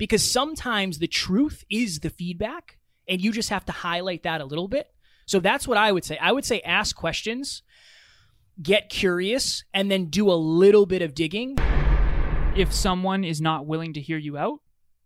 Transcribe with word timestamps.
because 0.00 0.24
sometimes 0.24 0.98
the 0.98 1.06
truth 1.06 1.62
is 1.68 2.00
the 2.00 2.08
feedback 2.08 2.78
and 3.06 3.20
you 3.20 3.32
just 3.32 3.50
have 3.50 3.66
to 3.66 3.72
highlight 3.72 4.22
that 4.22 4.40
a 4.40 4.46
little 4.46 4.66
bit. 4.66 4.86
So 5.26 5.40
that's 5.40 5.68
what 5.68 5.76
I 5.76 5.92
would 5.92 6.06
say. 6.06 6.16
I 6.16 6.32
would 6.32 6.46
say 6.46 6.62
ask 6.62 6.96
questions, 6.96 7.62
get 8.62 8.88
curious, 8.88 9.62
and 9.74 9.90
then 9.90 10.06
do 10.06 10.30
a 10.30 10.32
little 10.32 10.86
bit 10.86 11.02
of 11.02 11.14
digging. 11.14 11.58
If 12.56 12.72
someone 12.72 13.24
is 13.24 13.42
not 13.42 13.66
willing 13.66 13.92
to 13.92 14.00
hear 14.00 14.16
you 14.16 14.38
out 14.38 14.60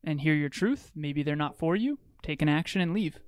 and 0.05 0.21
hear 0.21 0.33
your 0.33 0.49
truth, 0.49 0.93
maybe 0.95 1.25
they're 1.25 1.35
not 1.35 1.59
for 1.59 1.75
you, 1.75 1.99
take 2.23 2.41
an 2.41 2.49
action 2.49 2.81
and 2.81 2.95
leave. 2.95 3.19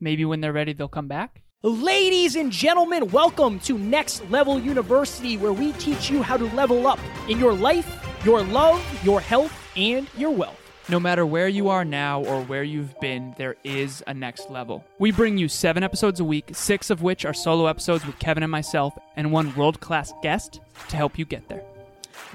Maybe 0.00 0.24
when 0.24 0.40
they're 0.40 0.52
ready, 0.52 0.72
they'll 0.72 0.88
come 0.88 1.06
back. 1.06 1.44
Ladies 1.62 2.34
and 2.34 2.50
gentlemen, 2.50 3.08
welcome 3.12 3.60
to 3.60 3.78
Next 3.78 4.28
Level 4.30 4.58
University, 4.58 5.36
where 5.36 5.52
we 5.52 5.74
teach 5.74 6.10
you 6.10 6.22
how 6.22 6.36
to 6.36 6.46
level 6.56 6.88
up 6.88 6.98
in 7.28 7.38
your 7.38 7.54
life, 7.54 8.04
your 8.24 8.42
love, 8.42 8.84
your 9.04 9.20
health, 9.20 9.56
and 9.76 10.08
your 10.16 10.32
wealth. 10.32 10.58
No 10.88 10.98
matter 10.98 11.24
where 11.24 11.46
you 11.48 11.68
are 11.68 11.84
now 11.84 12.24
or 12.24 12.42
where 12.42 12.64
you've 12.64 12.98
been, 13.00 13.34
there 13.38 13.56
is 13.62 14.02
a 14.06 14.14
next 14.14 14.50
level. 14.50 14.84
We 14.98 15.12
bring 15.12 15.38
you 15.38 15.48
seven 15.48 15.82
episodes 15.82 16.18
a 16.18 16.24
week, 16.24 16.50
six 16.54 16.90
of 16.90 17.02
which 17.02 17.24
are 17.24 17.32
solo 17.32 17.66
episodes 17.66 18.04
with 18.04 18.18
Kevin 18.18 18.42
and 18.42 18.50
myself, 18.50 18.98
and 19.16 19.30
one 19.30 19.54
world 19.54 19.80
class 19.80 20.12
guest 20.22 20.60
to 20.88 20.96
help 20.96 21.18
you 21.18 21.24
get 21.24 21.48
there. 21.48 21.62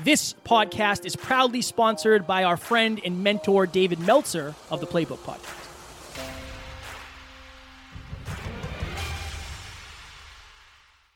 This 0.04 0.34
podcast 0.45 1.05
is 1.05 1.16
proudly 1.16 1.62
sponsored 1.62 2.26
by 2.26 2.44
our 2.45 2.55
friend 2.55 3.02
and 3.04 3.23
mentor, 3.23 3.66
David 3.68 3.99
Meltzer 3.99 4.55
of 4.71 4.79
the 4.79 4.88
Playbook 4.88 5.18
Podcast. 5.20 5.66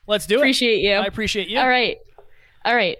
Let's 0.06 0.26
do 0.26 0.34
it. 0.34 0.38
Appreciate 0.38 0.80
you. 0.80 0.92
I 0.94 1.06
appreciate 1.06 1.48
you. 1.48 1.58
All 1.58 1.68
right. 1.68 1.98
All 2.64 2.74
right. 2.74 2.98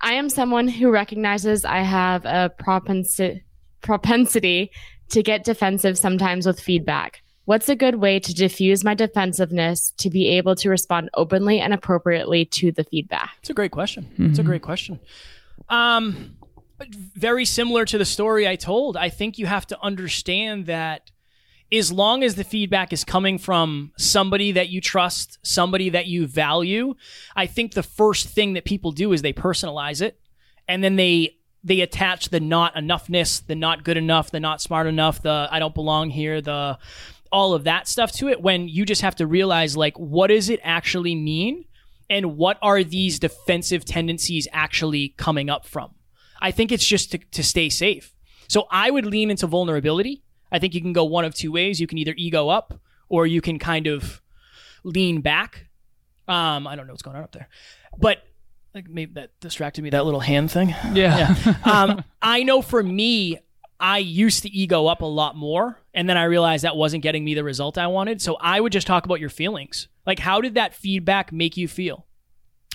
I 0.00 0.14
am 0.14 0.28
someone 0.28 0.68
who 0.68 0.90
recognizes 0.90 1.64
I 1.64 1.78
have 1.78 2.24
a 2.24 2.52
propensi- 2.60 3.42
propensity 3.82 4.70
to 5.10 5.22
get 5.22 5.44
defensive 5.44 5.98
sometimes 5.98 6.46
with 6.46 6.58
feedback. 6.60 7.22
What's 7.44 7.68
a 7.68 7.76
good 7.76 7.96
way 7.96 8.20
to 8.20 8.32
diffuse 8.32 8.84
my 8.84 8.94
defensiveness 8.94 9.92
to 9.98 10.10
be 10.10 10.28
able 10.28 10.54
to 10.56 10.70
respond 10.70 11.10
openly 11.14 11.58
and 11.58 11.74
appropriately 11.74 12.44
to 12.46 12.70
the 12.70 12.84
feedback? 12.84 13.30
It's 13.40 13.50
a 13.50 13.54
great 13.54 13.72
question. 13.72 14.08
It's 14.16 14.38
a 14.38 14.44
great 14.44 14.62
question. 14.62 15.00
Um, 15.68 16.36
very 17.14 17.44
similar 17.44 17.84
to 17.84 17.98
the 17.98 18.04
story 18.04 18.46
I 18.46 18.56
told. 18.56 18.96
I 18.96 19.08
think 19.08 19.38
you 19.38 19.46
have 19.46 19.66
to 19.66 19.80
understand 19.82 20.66
that 20.66 21.10
as 21.72 21.90
long 21.90 22.22
as 22.22 22.34
the 22.34 22.44
feedback 22.44 22.92
is 22.92 23.02
coming 23.02 23.38
from 23.38 23.92
somebody 23.96 24.52
that 24.52 24.68
you 24.68 24.80
trust, 24.80 25.38
somebody 25.42 25.90
that 25.90 26.06
you 26.06 26.26
value, 26.26 26.94
I 27.34 27.46
think 27.46 27.72
the 27.72 27.82
first 27.82 28.28
thing 28.28 28.52
that 28.52 28.64
people 28.64 28.92
do 28.92 29.12
is 29.12 29.22
they 29.22 29.32
personalize 29.32 30.02
it, 30.02 30.20
and 30.68 30.84
then 30.84 30.96
they 30.96 31.38
they 31.64 31.80
attach 31.80 32.28
the 32.28 32.40
not 32.40 32.74
enoughness, 32.74 33.44
the 33.46 33.54
not 33.54 33.84
good 33.84 33.96
enough, 33.96 34.30
the 34.30 34.40
not 34.40 34.60
smart 34.60 34.86
enough, 34.86 35.22
the 35.22 35.48
I 35.50 35.58
don't 35.58 35.74
belong 35.74 36.10
here, 36.10 36.40
the 36.40 36.78
all 37.30 37.54
of 37.54 37.64
that 37.64 37.88
stuff 37.88 38.12
to 38.12 38.28
it 38.28 38.42
when 38.42 38.68
you 38.68 38.84
just 38.84 39.00
have 39.00 39.16
to 39.16 39.26
realize 39.26 39.76
like 39.76 39.98
what 39.98 40.28
does 40.28 40.50
it 40.50 40.60
actually 40.62 41.14
mean? 41.14 41.64
And 42.10 42.36
what 42.36 42.58
are 42.60 42.84
these 42.84 43.18
defensive 43.18 43.84
tendencies 43.84 44.46
actually 44.52 45.14
coming 45.16 45.48
up 45.48 45.64
from? 45.64 45.94
I 46.40 46.50
think 46.50 46.70
it's 46.70 46.84
just 46.84 47.12
to, 47.12 47.18
to 47.18 47.42
stay 47.42 47.68
safe. 47.68 48.14
So 48.48 48.66
i 48.70 48.90
would 48.90 49.06
lean 49.06 49.30
into 49.30 49.46
vulnerability. 49.46 50.22
I 50.50 50.58
think 50.58 50.74
you 50.74 50.82
can 50.82 50.92
go 50.92 51.04
one 51.04 51.24
of 51.24 51.34
two 51.34 51.52
ways. 51.52 51.80
You 51.80 51.86
can 51.86 51.96
either 51.96 52.14
ego 52.18 52.48
up 52.48 52.78
or 53.08 53.26
you 53.26 53.40
can 53.40 53.58
kind 53.58 53.86
of 53.86 54.20
lean 54.84 55.20
back. 55.20 55.68
Um 56.28 56.66
i 56.66 56.74
don't 56.76 56.86
know 56.86 56.92
what's 56.92 57.02
going 57.02 57.16
on 57.16 57.22
up 57.22 57.32
there. 57.32 57.48
But 57.96 58.24
like 58.74 58.88
maybe 58.88 59.12
that 59.14 59.38
distracted 59.40 59.82
me 59.82 59.90
that 59.90 60.04
little 60.04 60.20
hand 60.20 60.50
thing 60.50 60.74
Yeah. 60.92 61.34
um, 61.64 62.04
I 62.20 62.42
know 62.42 62.62
for 62.62 62.82
me, 62.82 63.38
I 63.78 63.98
used 63.98 64.44
to 64.44 64.50
ego 64.50 64.86
up 64.86 65.02
a 65.02 65.06
lot 65.06 65.36
more, 65.36 65.80
and 65.92 66.08
then 66.08 66.16
I 66.16 66.24
realized 66.24 66.62
that 66.62 66.76
wasn't 66.76 67.02
getting 67.02 67.24
me 67.24 67.34
the 67.34 67.42
result 67.42 67.76
I 67.76 67.88
wanted. 67.88 68.22
So 68.22 68.36
I 68.40 68.60
would 68.60 68.72
just 68.72 68.86
talk 68.86 69.04
about 69.04 69.18
your 69.18 69.28
feelings. 69.28 69.88
Like, 70.06 70.20
how 70.20 70.40
did 70.40 70.54
that 70.54 70.72
feedback 70.74 71.32
make 71.32 71.56
you 71.56 71.66
feel? 71.66 72.06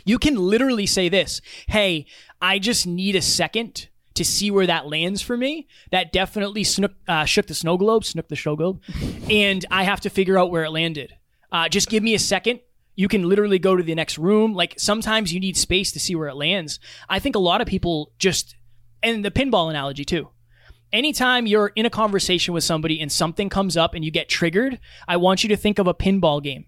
You 0.04 0.20
can 0.20 0.36
literally 0.36 0.86
say 0.86 1.08
this 1.10 1.42
Hey, 1.68 2.06
I 2.42 2.60
just 2.60 2.86
need 2.86 3.16
a 3.16 3.22
second 3.22 3.88
to 4.16 4.26
see 4.26 4.52
where 4.52 4.68
that 4.68 4.88
lands 4.88 5.22
for 5.22 5.38
me. 5.38 5.68
That 5.92 6.12
definitely 6.12 6.64
snook, 6.66 6.94
uh, 7.08 7.26
shook 7.26 7.48
the 7.48 7.54
snow 7.54 7.78
globe, 7.78 8.04
snook 8.04 8.28
the 8.28 8.36
snow 8.36 8.56
globe, 8.56 8.82
and 9.30 9.66
I 9.72 9.84
have 9.84 10.02
to 10.02 10.10
figure 10.10 10.38
out 10.38 10.52
where 10.52 10.66
it 10.66 10.72
landed. 10.72 11.16
Uh, 11.52 11.70
just 11.70 11.90
give 11.90 12.04
me 12.04 12.14
a 12.16 12.20
second. 12.20 12.60
You 12.98 13.08
can 13.08 13.30
literally 13.30 13.60
go 13.60 13.78
to 13.78 13.84
the 13.84 13.96
next 13.96 14.18
room. 14.18 14.54
Like 14.54 14.74
sometimes 14.78 15.34
you 15.34 15.40
need 15.40 15.56
space 15.56 15.94
to 15.94 16.00
see 16.02 16.16
where 16.16 16.28
it 16.28 16.36
lands. 16.36 16.82
I 17.08 17.20
think 17.20 17.38
a 17.38 17.40
lot 17.40 17.62
of 17.62 17.68
people 17.68 18.12
just, 18.20 18.58
and 19.02 19.24
the 19.24 19.32
pinball 19.32 19.70
analogy 19.70 20.04
too. 20.04 20.32
Anytime 20.92 21.48
you're 21.48 21.72
in 21.76 21.86
a 21.86 21.90
conversation 21.90 22.54
with 22.54 22.66
somebody 22.66 23.00
and 23.00 23.10
something 23.10 23.48
comes 23.48 23.78
up 23.78 23.94
and 23.94 24.04
you 24.04 24.12
get 24.12 24.28
triggered, 24.28 24.80
I 25.08 25.16
want 25.16 25.44
you 25.44 25.50
to 25.50 25.58
think 25.58 25.80
of 25.80 25.88
a 25.88 25.94
pinball 25.94 26.44
game 26.44 26.66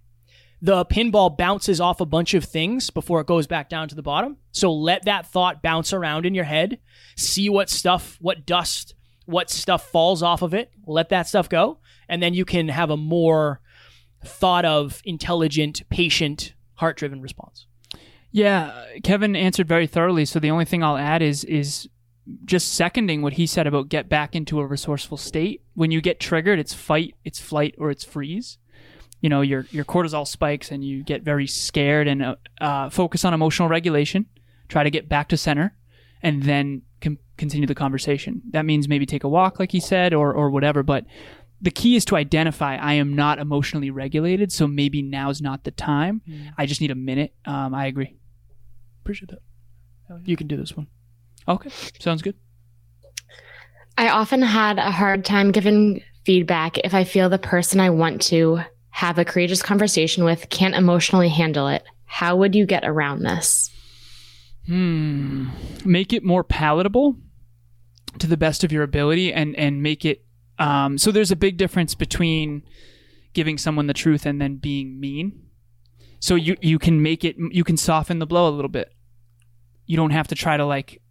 the 0.61 0.85
pinball 0.85 1.35
bounces 1.35 1.79
off 1.79 2.01
a 2.01 2.05
bunch 2.05 2.33
of 2.33 2.43
things 2.43 2.89
before 2.89 3.21
it 3.21 3.27
goes 3.27 3.47
back 3.47 3.69
down 3.69 3.87
to 3.87 3.95
the 3.95 4.01
bottom. 4.01 4.37
So 4.51 4.73
let 4.73 5.05
that 5.05 5.27
thought 5.27 5.61
bounce 5.61 5.93
around 5.93 6.25
in 6.25 6.35
your 6.35 6.43
head. 6.43 6.79
See 7.15 7.49
what 7.49 7.69
stuff, 7.69 8.17
what 8.19 8.45
dust, 8.45 8.93
what 9.25 9.49
stuff 9.49 9.89
falls 9.89 10.21
off 10.21 10.41
of 10.41 10.53
it. 10.53 10.71
Let 10.85 11.09
that 11.09 11.27
stuff 11.27 11.47
go. 11.47 11.79
And 12.09 12.21
then 12.21 12.33
you 12.33 12.45
can 12.45 12.67
have 12.67 12.89
a 12.89 12.97
more 12.97 13.61
thought 14.23 14.65
of, 14.65 15.01
intelligent, 15.05 15.81
patient, 15.89 16.53
heart 16.75 16.97
driven 16.97 17.21
response. 17.21 17.67
Yeah, 18.31 18.85
Kevin 19.03 19.35
answered 19.35 19.67
very 19.67 19.87
thoroughly. 19.87 20.25
So 20.25 20.39
the 20.39 20.51
only 20.51 20.65
thing 20.65 20.83
I'll 20.83 20.97
add 20.97 21.21
is 21.21 21.43
is 21.45 21.89
just 22.45 22.73
seconding 22.73 23.21
what 23.21 23.33
he 23.33 23.47
said 23.47 23.65
about 23.65 23.89
get 23.89 24.07
back 24.07 24.35
into 24.35 24.59
a 24.59 24.65
resourceful 24.65 25.17
state. 25.17 25.63
When 25.73 25.89
you 25.91 25.99
get 25.99 26.19
triggered, 26.19 26.59
it's 26.59 26.73
fight, 26.73 27.15
it's 27.23 27.39
flight, 27.39 27.75
or 27.77 27.89
it's 27.89 28.03
freeze. 28.03 28.57
You 29.21 29.29
know, 29.29 29.41
your 29.41 29.65
your 29.71 29.83
cortisol 29.83 30.27
spikes 30.27 30.71
and 30.71 30.83
you 30.83 31.03
get 31.03 31.23
very 31.23 31.47
scared 31.47 32.07
and 32.07 32.23
uh, 32.23 32.35
uh, 32.61 32.89
focus 32.89 33.25
on 33.25 33.33
emotional 33.33 33.67
regulation. 33.67 34.27
Try 34.67 34.83
to 34.83 34.91
get 34.91 35.09
back 35.09 35.29
to 35.29 35.37
center, 35.37 35.75
and 36.21 36.43
then 36.43 36.83
com- 37.01 37.17
continue 37.37 37.67
the 37.67 37.75
conversation. 37.75 38.43
That 38.51 38.65
means 38.65 38.87
maybe 38.87 39.07
take 39.07 39.23
a 39.23 39.29
walk, 39.29 39.59
like 39.59 39.71
he 39.71 39.79
said, 39.79 40.13
or 40.13 40.31
or 40.31 40.51
whatever. 40.51 40.83
But 40.83 41.05
the 41.61 41.71
key 41.71 41.95
is 41.95 42.05
to 42.05 42.15
identify 42.15 42.75
I 42.75 42.93
am 42.93 43.15
not 43.15 43.39
emotionally 43.39 43.91
regulated, 43.91 44.51
so 44.51 44.67
maybe 44.67 45.01
now's 45.01 45.41
not 45.41 45.63
the 45.63 45.71
time. 45.71 46.21
I 46.57 46.65
just 46.65 46.81
need 46.81 46.91
a 46.91 46.95
minute. 46.95 47.33
Um, 47.45 47.73
I 47.73 47.87
agree. 47.87 48.17
Appreciate 49.03 49.29
that. 49.29 49.39
You 50.25 50.37
can 50.37 50.47
do 50.47 50.57
this 50.57 50.75
one. 50.75 50.87
Okay, 51.47 51.69
sounds 51.99 52.21
good. 52.21 52.35
I 53.97 54.09
often 54.09 54.41
had 54.41 54.77
a 54.77 54.91
hard 54.91 55.25
time 55.25 55.51
giving 55.51 56.01
feedback 56.25 56.77
if 56.79 56.93
I 56.93 57.03
feel 57.03 57.29
the 57.29 57.37
person 57.37 57.79
I 57.79 57.89
want 57.89 58.21
to 58.23 58.61
have 58.91 59.17
a 59.17 59.25
courageous 59.25 59.61
conversation 59.61 60.23
with 60.23 60.49
can't 60.49 60.75
emotionally 60.75 61.29
handle 61.29 61.67
it. 61.67 61.83
How 62.05 62.35
would 62.35 62.55
you 62.55 62.65
get 62.65 62.85
around 62.85 63.23
this? 63.23 63.69
Hmm. 64.65 65.49
Make 65.85 66.13
it 66.13 66.23
more 66.23 66.43
palatable 66.43 67.15
to 68.19 68.27
the 68.27 68.37
best 68.37 68.63
of 68.63 68.71
your 68.71 68.83
ability, 68.83 69.33
and 69.33 69.55
and 69.55 69.83
make 69.83 70.05
it. 70.05 70.23
Um, 70.59 70.97
so 70.97 71.11
there's 71.11 71.31
a 71.31 71.35
big 71.35 71.57
difference 71.57 71.95
between 71.95 72.63
giving 73.33 73.57
someone 73.57 73.87
the 73.87 73.93
truth 73.93 74.25
and 74.25 74.41
then 74.41 74.57
being 74.57 74.99
mean. 74.99 75.43
So 76.19 76.35
you 76.35 76.57
you 76.61 76.77
can 76.77 77.01
make 77.01 77.23
it. 77.23 77.37
You 77.37 77.63
can 77.63 77.77
soften 77.77 78.19
the 78.19 78.27
blow 78.27 78.49
a 78.49 78.51
little 78.51 78.69
bit. 78.69 78.93
You 79.85 79.97
don't 79.97 80.11
have 80.11 80.27
to 80.27 80.35
try 80.35 80.57
to 80.57 80.65
like 80.65 81.01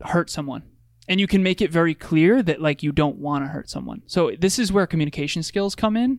hurt 0.00 0.30
someone. 0.30 0.62
And 1.08 1.20
you 1.20 1.26
can 1.26 1.42
make 1.42 1.60
it 1.60 1.70
very 1.70 1.94
clear 1.94 2.42
that 2.42 2.60
like 2.60 2.82
you 2.82 2.92
don't 2.92 3.18
want 3.18 3.44
to 3.44 3.48
hurt 3.48 3.68
someone. 3.68 4.02
So 4.06 4.32
this 4.38 4.58
is 4.58 4.72
where 4.72 4.86
communication 4.86 5.42
skills 5.42 5.74
come 5.74 5.96
in 5.96 6.18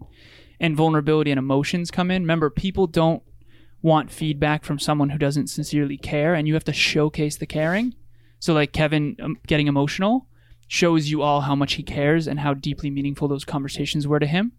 and 0.59 0.75
vulnerability 0.75 1.31
and 1.31 1.39
emotions 1.39 1.91
come 1.91 2.11
in. 2.11 2.23
Remember, 2.23 2.49
people 2.49 2.88
don't 2.88 3.23
want 3.81 4.11
feedback 4.11 4.63
from 4.63 4.79
someone 4.79 5.09
who 5.09 5.17
doesn't 5.17 5.47
sincerely 5.47 5.97
care, 5.97 6.33
and 6.33 6.47
you 6.47 6.53
have 6.55 6.63
to 6.65 6.73
showcase 6.73 7.38
the 7.38 7.45
caring. 7.45 7.95
So, 8.39 8.53
like 8.53 8.71
Kevin 8.71 9.15
um, 9.21 9.38
getting 9.47 9.67
emotional 9.67 10.27
shows 10.67 11.09
you 11.09 11.22
all 11.22 11.41
how 11.41 11.55
much 11.55 11.73
he 11.73 11.83
cares 11.83 12.27
and 12.27 12.39
how 12.39 12.53
deeply 12.53 12.89
meaningful 12.89 13.27
those 13.27 13.45
conversations 13.45 14.07
were 14.07 14.19
to 14.19 14.27
him. 14.27 14.51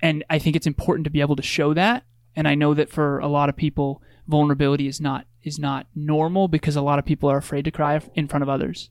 And 0.00 0.24
I 0.30 0.38
think 0.38 0.56
it's 0.56 0.66
important 0.66 1.04
to 1.04 1.10
be 1.10 1.20
able 1.20 1.36
to 1.36 1.42
show 1.42 1.74
that. 1.74 2.04
And 2.36 2.46
I 2.46 2.54
know 2.54 2.74
that 2.74 2.88
for 2.88 3.18
a 3.18 3.26
lot 3.26 3.48
of 3.48 3.56
people, 3.56 4.02
vulnerability 4.28 4.86
is 4.86 5.00
not 5.00 5.26
is 5.42 5.58
not 5.58 5.86
normal 5.94 6.48
because 6.48 6.76
a 6.76 6.82
lot 6.82 6.98
of 6.98 7.04
people 7.04 7.30
are 7.30 7.38
afraid 7.38 7.64
to 7.64 7.70
cry 7.70 8.00
in 8.14 8.28
front 8.28 8.42
of 8.42 8.48
others. 8.48 8.90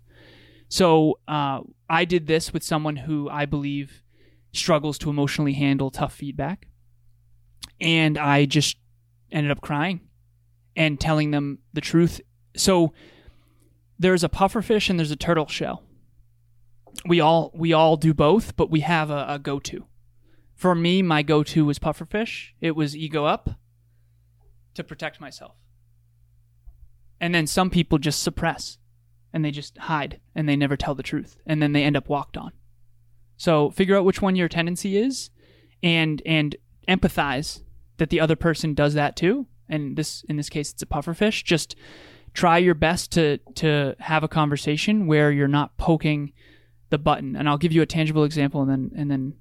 So 0.68 1.20
uh, 1.28 1.62
I 1.90 2.06
did 2.06 2.28
this 2.28 2.52
with 2.52 2.64
someone 2.64 2.96
who 2.96 3.30
I 3.30 3.46
believe 3.46 4.04
struggles 4.52 4.98
to 5.00 5.10
emotionally 5.10 5.54
handle 5.54 5.92
tough 5.92 6.14
feedback. 6.14 6.68
And 7.80 8.18
I 8.18 8.46
just 8.46 8.78
ended 9.32 9.52
up 9.52 9.62
crying 9.62 10.02
and 10.76 11.00
telling 11.00 11.32
them 11.32 11.60
the 11.74 11.82
truth. 11.82 12.20
So 12.56 12.94
there's 13.98 14.24
a 14.24 14.30
pufferfish 14.30 14.90
and 14.90 15.00
there's 15.00 15.12
a 15.12 15.16
turtle 15.16 15.48
shell. 15.48 15.84
We 17.06 17.20
all 17.20 17.52
we 17.54 17.74
all 17.74 17.98
do 17.98 18.14
both, 18.14 18.56
but 18.56 18.70
we 18.70 18.82
have 18.82 19.10
a, 19.10 19.26
a 19.30 19.40
go-to. 19.40 19.86
For 20.56 20.76
me, 20.76 21.02
my 21.02 21.24
go-to 21.24 21.66
was 21.66 21.80
pufferfish. 21.80 22.50
It 22.60 22.76
was 22.76 22.96
ego 22.96 23.26
up 23.26 23.52
to 24.74 24.84
protect 24.84 25.22
myself. 25.22 25.56
And 27.20 27.34
then 27.34 27.48
some 27.48 27.70
people 27.70 27.98
just 27.98 28.24
suppress 28.24 28.78
and 29.34 29.44
they 29.44 29.52
just 29.52 29.78
hide 29.78 30.20
and 30.36 30.48
they 30.48 30.56
never 30.56 30.78
tell 30.78 30.96
the 30.96 31.04
truth 31.04 31.38
and 31.46 31.62
then 31.62 31.74
they 31.74 31.84
end 31.84 31.98
up 31.98 32.10
walked 32.10 32.38
on. 32.38 32.52
So 33.38 33.70
figure 33.72 33.98
out 33.98 34.06
which 34.06 34.22
one 34.22 34.36
your 34.36 34.50
tendency 34.50 34.98
is 34.98 35.30
and 35.82 36.22
and 36.26 36.56
empathize 36.88 37.62
that 37.98 38.10
the 38.10 38.20
other 38.20 38.36
person 38.36 38.74
does 38.74 38.94
that 38.96 39.16
too. 39.16 39.48
And 39.68 39.96
this 39.96 40.24
in 40.28 40.38
this 40.38 40.50
case 40.50 40.72
it's 40.72 40.82
a 40.82 40.88
pufferfish. 40.88 41.44
Just 41.44 41.76
try 42.34 42.58
your 42.58 42.76
best 42.76 43.12
to 43.14 43.38
to 43.56 43.96
have 44.00 44.24
a 44.24 44.28
conversation 44.28 45.08
where 45.08 45.32
you're 45.32 45.48
not 45.48 45.78
poking 45.78 46.34
the 46.90 46.98
button. 46.98 47.36
And 47.36 47.48
I'll 47.48 47.58
give 47.58 47.72
you 47.72 47.82
a 47.82 47.88
tangible 47.88 48.24
example 48.24 48.62
and 48.62 48.70
then 48.70 48.92
and 48.96 49.12
then 49.12 49.34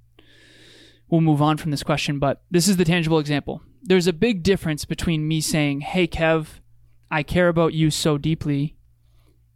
we'll 1.09 1.21
move 1.21 1.43
on 1.43 1.57
from 1.57 1.71
this 1.71 1.83
question, 1.83 2.19
but 2.19 2.43
this 2.51 2.69
is 2.69 2.77
the 2.77 2.85
tangible 2.85 3.19
example. 3.19 3.63
There's 3.83 4.07
a 4.07 4.13
big 4.13 4.43
difference 4.43 4.85
between 4.85 5.27
me 5.27 5.41
saying, 5.41 5.81
"Hey 5.81 6.07
Kev, 6.07 6.61
I 7.11 7.23
care 7.23 7.49
about 7.49 7.75
you 7.75 7.91
so 7.91 8.19
deeply," 8.19 8.77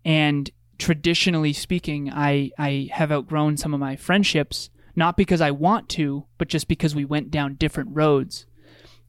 and 0.04 0.50
traditionally 0.78 1.52
speaking, 1.52 2.10
I 2.10 2.50
I 2.58 2.88
have 2.92 3.12
outgrown 3.12 3.56
some 3.56 3.74
of 3.74 3.80
my 3.80 3.96
friendships 3.96 4.70
not 4.94 5.16
because 5.16 5.40
I 5.40 5.50
want 5.50 5.88
to, 5.90 6.26
but 6.38 6.48
just 6.48 6.68
because 6.68 6.94
we 6.94 7.04
went 7.04 7.30
down 7.30 7.54
different 7.54 7.90
roads. 7.92 8.46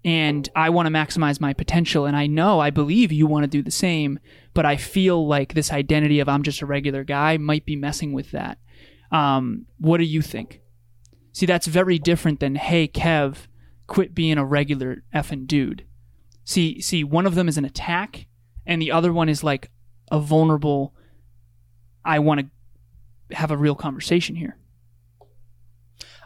And 0.06 0.50
I 0.56 0.70
want 0.70 0.88
to 0.88 0.94
maximize 0.94 1.40
my 1.40 1.54
potential. 1.54 2.06
And 2.06 2.16
I 2.16 2.28
know, 2.28 2.60
I 2.60 2.70
believe 2.70 3.12
you 3.12 3.26
want 3.26 3.44
to 3.44 3.48
do 3.48 3.62
the 3.62 3.72
same, 3.72 4.20
but 4.54 4.66
I 4.66 4.76
feel 4.76 5.26
like 5.26 5.54
this 5.54 5.72
identity 5.72 6.20
of 6.20 6.28
I'm 6.28 6.44
just 6.44 6.62
a 6.62 6.66
regular 6.66 7.04
guy 7.04 7.38
might 7.38 7.66
be 7.66 7.76
messing 7.76 8.12
with 8.12 8.32
that. 8.32 8.58
Um, 9.14 9.68
what 9.78 10.00
do 10.00 10.04
you 10.04 10.22
think? 10.22 10.60
See, 11.32 11.46
that's 11.46 11.68
very 11.68 11.98
different 12.00 12.42
than, 12.42 12.56
hey, 12.56 12.88
Kev, 12.88 13.48
quit 13.88 14.14
being 14.14 14.38
a 14.38 14.46
regular 14.46 15.04
effing 15.16 15.48
dude. 15.48 15.86
See, 16.44 16.82
see, 16.82 17.04
one 17.04 17.26
of 17.26 17.36
them 17.36 17.48
is 17.48 17.58
an 17.58 17.64
attack, 17.64 18.28
and 18.66 18.82
the 18.82 18.92
other 18.92 19.14
one 19.14 19.30
is 19.30 19.44
like 19.44 19.72
a 20.12 20.20
vulnerable, 20.20 20.94
I 22.04 22.20
want 22.20 22.42
to 23.30 23.36
have 23.36 23.52
a 23.52 23.58
real 23.58 23.76
conversation 23.76 24.36
here. 24.36 24.58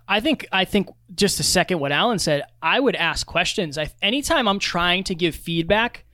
I 0.08 0.22
think 0.22 0.48
I 0.52 0.64
think 0.64 0.88
just 1.14 1.40
a 1.40 1.44
second 1.44 1.80
what 1.80 1.92
Alan 1.92 2.20
said. 2.20 2.44
I 2.62 2.80
would 2.80 2.96
ask 2.96 3.28
questions. 3.28 3.78
I, 3.78 3.92
anytime 4.02 4.48
I'm 4.48 4.60
trying 4.60 5.04
to 5.06 5.16
give 5.16 5.36
feedback, 5.36 6.06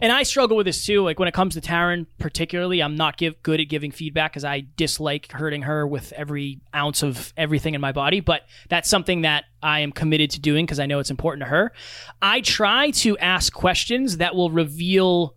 and 0.00 0.12
I 0.12 0.22
struggle 0.22 0.56
with 0.56 0.66
this 0.66 0.84
too. 0.84 1.02
Like 1.02 1.18
when 1.18 1.28
it 1.28 1.34
comes 1.34 1.54
to 1.54 1.60
Taryn, 1.60 2.06
particularly, 2.18 2.82
I'm 2.82 2.96
not 2.96 3.16
give, 3.16 3.42
good 3.42 3.60
at 3.60 3.68
giving 3.68 3.90
feedback 3.90 4.32
because 4.32 4.44
I 4.44 4.66
dislike 4.76 5.32
hurting 5.32 5.62
her 5.62 5.86
with 5.86 6.12
every 6.12 6.60
ounce 6.74 7.02
of 7.02 7.32
everything 7.36 7.74
in 7.74 7.80
my 7.80 7.92
body. 7.92 8.20
But 8.20 8.42
that's 8.68 8.88
something 8.88 9.22
that 9.22 9.44
I 9.62 9.80
am 9.80 9.92
committed 9.92 10.30
to 10.32 10.40
doing 10.40 10.66
because 10.66 10.80
I 10.80 10.86
know 10.86 10.98
it's 10.98 11.10
important 11.10 11.42
to 11.44 11.48
her. 11.48 11.72
I 12.20 12.40
try 12.40 12.90
to 12.90 13.16
ask 13.18 13.52
questions 13.52 14.18
that 14.18 14.34
will 14.34 14.50
reveal 14.50 15.36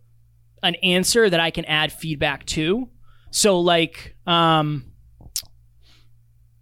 an 0.62 0.74
answer 0.76 1.28
that 1.28 1.40
I 1.40 1.50
can 1.50 1.64
add 1.64 1.92
feedback 1.92 2.44
to. 2.46 2.88
So, 3.30 3.60
like, 3.60 4.16
um, 4.26 4.84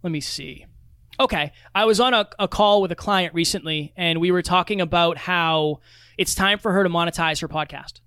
let 0.03 0.11
me 0.11 0.21
see. 0.21 0.65
Okay. 1.19 1.51
I 1.75 1.85
was 1.85 1.99
on 1.99 2.13
a, 2.13 2.29
a 2.39 2.47
call 2.47 2.81
with 2.81 2.91
a 2.91 2.95
client 2.95 3.33
recently, 3.33 3.93
and 3.97 4.21
we 4.21 4.31
were 4.31 4.41
talking 4.41 4.79
about 4.79 5.17
how 5.17 5.81
it's 6.17 6.33
time 6.33 6.59
for 6.59 6.71
her 6.71 6.83
to 6.83 6.89
monetize 6.89 7.41
her 7.41 7.47
podcast. 7.47 7.99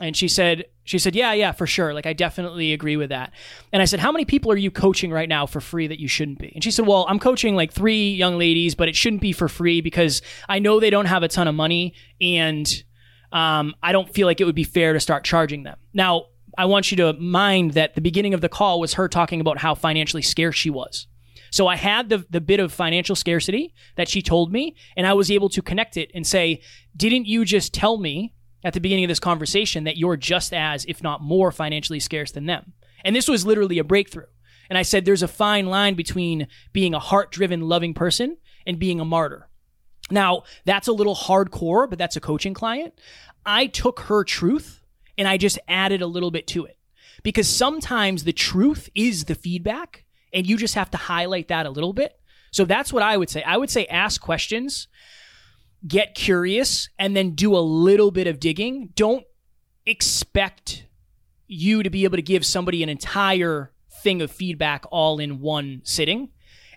And 0.00 0.14
she 0.14 0.28
said, 0.28 0.66
she 0.84 0.98
said, 0.98 1.16
yeah, 1.16 1.32
yeah, 1.32 1.52
for 1.52 1.66
sure. 1.66 1.94
Like, 1.94 2.04
I 2.04 2.12
definitely 2.12 2.74
agree 2.74 2.98
with 2.98 3.08
that. 3.08 3.32
And 3.72 3.80
I 3.80 3.86
said, 3.86 3.98
how 3.98 4.12
many 4.12 4.26
people 4.26 4.52
are 4.52 4.56
you 4.56 4.70
coaching 4.70 5.10
right 5.10 5.28
now 5.28 5.46
for 5.46 5.60
free 5.60 5.86
that 5.86 5.98
you 5.98 6.06
shouldn't 6.06 6.38
be? 6.38 6.52
And 6.54 6.62
she 6.62 6.70
said, 6.70 6.86
well, 6.86 7.06
I'm 7.08 7.18
coaching 7.18 7.56
like 7.56 7.72
three 7.72 8.12
young 8.12 8.36
ladies, 8.36 8.74
but 8.74 8.88
it 8.88 8.96
shouldn't 8.96 9.22
be 9.22 9.32
for 9.32 9.48
free 9.48 9.80
because 9.80 10.20
I 10.50 10.58
know 10.58 10.80
they 10.80 10.90
don't 10.90 11.06
have 11.06 11.22
a 11.22 11.28
ton 11.28 11.48
of 11.48 11.54
money 11.54 11.94
and 12.20 12.70
um, 13.32 13.74
I 13.82 13.92
don't 13.92 14.12
feel 14.12 14.26
like 14.26 14.40
it 14.42 14.44
would 14.44 14.54
be 14.54 14.64
fair 14.64 14.92
to 14.92 15.00
start 15.00 15.24
charging 15.24 15.62
them. 15.62 15.78
Now, 15.94 16.26
I 16.58 16.66
want 16.66 16.90
you 16.90 16.96
to 16.98 17.14
mind 17.14 17.72
that 17.72 17.94
the 17.94 18.00
beginning 18.02 18.34
of 18.34 18.42
the 18.42 18.48
call 18.48 18.80
was 18.80 18.94
her 18.94 19.08
talking 19.08 19.40
about 19.40 19.58
how 19.58 19.74
financially 19.74 20.22
scarce 20.22 20.56
she 20.56 20.70
was. 20.70 21.06
So 21.56 21.68
I 21.68 21.76
had 21.76 22.10
the, 22.10 22.22
the 22.28 22.42
bit 22.42 22.60
of 22.60 22.70
financial 22.70 23.16
scarcity 23.16 23.72
that 23.94 24.10
she 24.10 24.20
told 24.20 24.52
me, 24.52 24.76
and 24.94 25.06
I 25.06 25.14
was 25.14 25.30
able 25.30 25.48
to 25.48 25.62
connect 25.62 25.96
it 25.96 26.10
and 26.14 26.26
say, 26.26 26.60
didn't 26.94 27.26
you 27.26 27.46
just 27.46 27.72
tell 27.72 27.96
me 27.96 28.34
at 28.62 28.74
the 28.74 28.80
beginning 28.80 29.04
of 29.04 29.08
this 29.08 29.20
conversation 29.20 29.84
that 29.84 29.96
you're 29.96 30.18
just 30.18 30.52
as, 30.52 30.84
if 30.84 31.02
not 31.02 31.22
more, 31.22 31.50
financially 31.50 31.98
scarce 31.98 32.30
than 32.30 32.44
them? 32.44 32.74
And 33.06 33.16
this 33.16 33.26
was 33.26 33.46
literally 33.46 33.78
a 33.78 33.84
breakthrough. 33.84 34.26
And 34.68 34.76
I 34.76 34.82
said, 34.82 35.06
there's 35.06 35.22
a 35.22 35.28
fine 35.28 35.64
line 35.64 35.94
between 35.94 36.46
being 36.74 36.92
a 36.92 36.98
heart 36.98 37.32
driven, 37.32 37.62
loving 37.62 37.94
person 37.94 38.36
and 38.66 38.78
being 38.78 39.00
a 39.00 39.06
martyr. 39.06 39.48
Now, 40.10 40.42
that's 40.66 40.88
a 40.88 40.92
little 40.92 41.16
hardcore, 41.16 41.88
but 41.88 41.98
that's 41.98 42.16
a 42.16 42.20
coaching 42.20 42.52
client. 42.52 42.92
I 43.46 43.66
took 43.66 44.00
her 44.00 44.24
truth 44.24 44.82
and 45.16 45.26
I 45.26 45.38
just 45.38 45.58
added 45.68 46.02
a 46.02 46.06
little 46.06 46.30
bit 46.30 46.46
to 46.48 46.66
it 46.66 46.76
because 47.22 47.48
sometimes 47.48 48.24
the 48.24 48.34
truth 48.34 48.90
is 48.94 49.24
the 49.24 49.34
feedback 49.34 50.02
and 50.36 50.46
you 50.46 50.58
just 50.58 50.74
have 50.74 50.90
to 50.90 50.98
highlight 50.98 51.48
that 51.48 51.64
a 51.64 51.70
little 51.70 51.94
bit. 51.94 52.20
So 52.52 52.66
that's 52.66 52.92
what 52.92 53.02
I 53.02 53.16
would 53.16 53.30
say. 53.30 53.42
I 53.42 53.56
would 53.56 53.70
say 53.70 53.86
ask 53.86 54.20
questions, 54.20 54.86
get 55.88 56.14
curious, 56.14 56.90
and 56.98 57.16
then 57.16 57.30
do 57.30 57.56
a 57.56 57.58
little 57.58 58.10
bit 58.10 58.26
of 58.26 58.38
digging. 58.38 58.90
Don't 58.94 59.24
expect 59.86 60.84
you 61.46 61.82
to 61.82 61.88
be 61.88 62.04
able 62.04 62.16
to 62.16 62.22
give 62.22 62.44
somebody 62.44 62.82
an 62.82 62.90
entire 62.90 63.72
thing 64.02 64.20
of 64.20 64.30
feedback 64.30 64.84
all 64.90 65.18
in 65.18 65.40
one 65.40 65.80
sitting. 65.84 66.28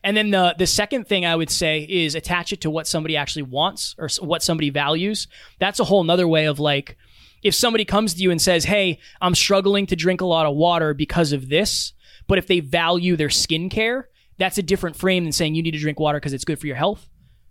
And 0.06 0.16
then 0.16 0.32
the 0.32 0.56
the 0.58 0.68
second 0.68 1.10
thing 1.10 1.26
I 1.26 1.36
would 1.36 1.50
say 1.50 1.82
is 1.82 2.16
attach 2.16 2.54
it 2.54 2.62
to 2.62 2.70
what 2.70 2.88
somebody 2.88 3.18
actually 3.18 3.44
wants 3.44 3.94
or 3.98 4.08
what 4.22 4.42
somebody 4.42 4.70
values. 4.70 5.28
That's 5.60 5.82
a 5.82 5.84
whole 5.84 6.06
nother 6.06 6.30
way 6.30 6.46
of 6.46 6.60
like 6.60 6.96
if 7.44 7.54
somebody 7.54 7.84
comes 7.84 8.14
to 8.14 8.22
you 8.22 8.32
and 8.32 8.42
says, 8.42 8.64
"Hey, 8.64 9.00
I'm 9.20 9.36
struggling 9.36 9.86
to 9.88 9.98
drink 9.98 10.22
a 10.22 10.26
lot 10.26 10.46
of 10.46 10.56
water 10.56 10.94
because 10.94 11.34
of 11.34 11.50
this," 11.50 11.92
But 12.30 12.38
if 12.38 12.48
they 12.48 12.60
value 12.60 13.18
their 13.18 13.28
skincare, 13.28 14.04
that's 14.38 14.60
a 14.60 14.64
different 14.64 14.96
frame 14.96 15.24
than 15.26 15.34
saying 15.34 15.56
you 15.56 15.64
need 15.64 15.72
to 15.72 15.80
drink 15.80 16.00
water 16.00 16.20
because 16.20 16.32
it's 16.32 16.46
good 16.46 16.60
for 16.60 16.68
your 16.68 16.76
health. 16.76 17.10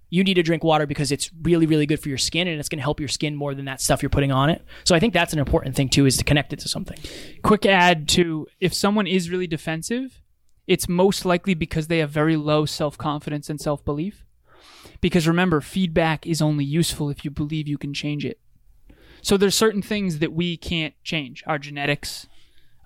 You 0.08 0.22
need 0.22 0.34
to 0.34 0.42
drink 0.42 0.62
water 0.62 0.86
because 0.86 1.10
it's 1.12 1.30
really, 1.42 1.66
really 1.66 1.84
good 1.84 2.00
for 2.00 2.08
your 2.08 2.16
skin 2.16 2.46
and 2.46 2.60
it's 2.60 2.68
going 2.68 2.78
to 2.78 2.82
help 2.84 3.00
your 3.00 3.08
skin 3.08 3.34
more 3.34 3.54
than 3.54 3.64
that 3.64 3.80
stuff 3.80 4.02
you're 4.02 4.08
putting 4.08 4.30
on 4.30 4.50
it. 4.50 4.64
So 4.84 4.94
I 4.94 5.00
think 5.00 5.12
that's 5.12 5.32
an 5.32 5.40
important 5.40 5.74
thing 5.74 5.88
too, 5.88 6.06
is 6.06 6.16
to 6.18 6.24
connect 6.24 6.52
it 6.52 6.60
to 6.60 6.68
something. 6.68 6.96
Quick 7.42 7.66
add 7.66 8.08
to 8.10 8.46
if 8.60 8.72
someone 8.72 9.08
is 9.08 9.28
really 9.28 9.48
defensive, 9.48 10.22
it's 10.68 10.88
most 10.88 11.24
likely 11.24 11.54
because 11.54 11.88
they 11.88 11.98
have 11.98 12.10
very 12.10 12.36
low 12.36 12.64
self 12.64 12.96
confidence 12.96 13.50
and 13.50 13.60
self 13.60 13.84
belief. 13.84 14.24
Because 15.00 15.26
remember, 15.26 15.60
feedback 15.60 16.24
is 16.24 16.40
only 16.40 16.64
useful 16.64 17.10
if 17.10 17.24
you 17.24 17.32
believe 17.32 17.66
you 17.66 17.78
can 17.78 17.92
change 17.92 18.24
it. 18.24 18.38
So 19.22 19.36
there's 19.36 19.56
certain 19.56 19.82
things 19.82 20.20
that 20.20 20.32
we 20.32 20.56
can't 20.56 20.94
change. 21.02 21.42
Our 21.46 21.58
genetics, 21.58 22.28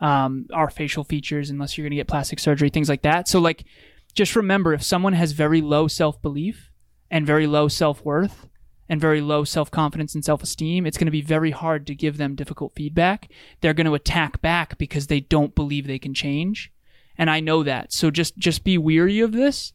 um, 0.03 0.47
our 0.53 0.69
facial 0.69 1.05
features 1.05 1.49
unless 1.49 1.79
you're 1.79 1.85
going 1.85 1.93
to 1.93 1.97
get 1.97 2.09
plastic 2.09 2.41
surgery, 2.41 2.69
things 2.69 2.89
like 2.89 3.03
that. 3.03 3.29
So, 3.29 3.39
like, 3.39 3.65
just 4.13 4.37
remember 4.37 4.75
if 4.75 4.83
someone 4.83 5.15
has 5.15 5.33
very 5.33 5.63
low 5.63 5.89
self 5.89 6.21
belief 6.21 6.71
and 7.11 7.25
very 7.25 7.47
low 7.47 7.69
self 7.69 8.05
worth 8.05 8.49
and 8.89 9.01
very 9.01 9.21
low 9.21 9.45
self 9.45 9.71
confidence 9.71 10.15
and 10.15 10.25
self 10.25 10.43
esteem, 10.43 10.87
it's 10.87 10.99
going 10.99 11.07
to 11.07 11.13
be 11.13 11.23
very 11.23 11.53
hard 11.53 11.87
to 11.87 11.95
give 11.95 12.17
them 12.17 12.35
difficult 12.35 12.75
feedback. 12.75 13.31
They're 13.61 13.73
going 13.73 13.87
to 13.87 13.95
attack 13.95 14.43
back 14.43 14.77
because 14.77 15.07
they 15.07 15.21
don't 15.21 15.55
believe 15.55 15.87
they 15.87 16.01
can 16.01 16.15
change. 16.15 16.73
And 17.17 17.31
I 17.31 17.39
know 17.39 17.63
that. 17.63 17.93
So 17.93 18.11
just 18.11 18.37
just 18.37 18.65
be 18.65 18.77
weary 18.77 19.21
of 19.21 19.31
this. 19.31 19.73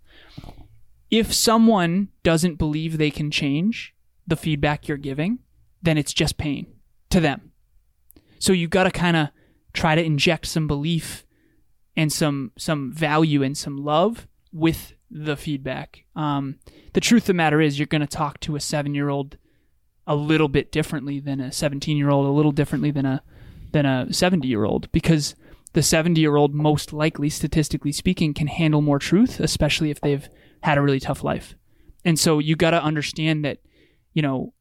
If 1.09 1.33
someone 1.33 2.09
doesn't 2.23 2.55
believe 2.55 2.97
they 2.97 3.11
can 3.11 3.31
change 3.31 3.95
the 4.27 4.35
feedback 4.35 4.89
you're 4.89 4.97
giving, 4.97 5.39
then 5.81 5.97
it's 5.97 6.13
just 6.13 6.37
pain 6.37 6.67
to 7.11 7.21
them. 7.21 7.53
So 8.39 8.51
you've 8.51 8.69
got 8.69 8.83
to 8.83 8.91
kind 8.91 9.15
of 9.15 9.29
try 9.77 9.95
to 9.95 10.03
inject 10.03 10.47
some 10.47 10.67
belief 10.67 11.23
and 11.95 12.11
some 12.11 12.51
some 12.57 12.91
value 12.91 13.43
and 13.43 13.57
some 13.57 13.77
love 13.77 14.27
with 14.51 14.93
the 15.09 15.37
feedback. 15.37 16.05
Um, 16.15 16.59
the 16.93 17.01
truth 17.01 17.23
of 17.23 17.27
the 17.27 17.33
matter 17.35 17.61
is, 17.61 17.77
you're 17.77 17.85
going 17.85 18.01
to 18.01 18.07
talk 18.07 18.39
to 18.41 18.55
a 18.55 18.59
seven 18.59 18.95
year 18.95 19.09
old 19.09 19.37
a 20.05 20.15
little 20.15 20.47
bit 20.47 20.71
differently 20.71 21.19
than 21.19 21.39
a 21.39 21.51
17 21.51 21.95
year 21.95 22.09
old, 22.09 22.25
a 22.25 22.31
little 22.31 22.51
differently 22.51 22.91
than 22.91 23.05
a 23.05 23.21
than 23.71 23.85
a 23.85 24.11
70 24.11 24.47
year 24.47 24.63
old, 24.63 24.91
because 24.91 25.35
the 25.73 25.83
70 25.83 26.19
year 26.19 26.35
old, 26.35 26.55
most 26.55 26.91
likely, 26.91 27.29
statistically 27.29 27.91
speaking, 27.91 28.33
can 28.33 28.47
handle 28.47 28.81
more 28.81 28.99
truth, 28.99 29.39
especially 29.39 29.91
if 29.91 30.01
they've 30.01 30.27
had 30.63 30.77
a 30.77 30.81
really 30.81 30.99
tough 30.99 31.23
life. 31.23 31.55
And 32.03 32.17
so 32.17 32.39
you 32.39 32.55
got 32.55 32.71
to 32.71 32.81
understand 32.81 33.45
that, 33.45 33.59
you 34.13 34.21
know, 34.21 34.53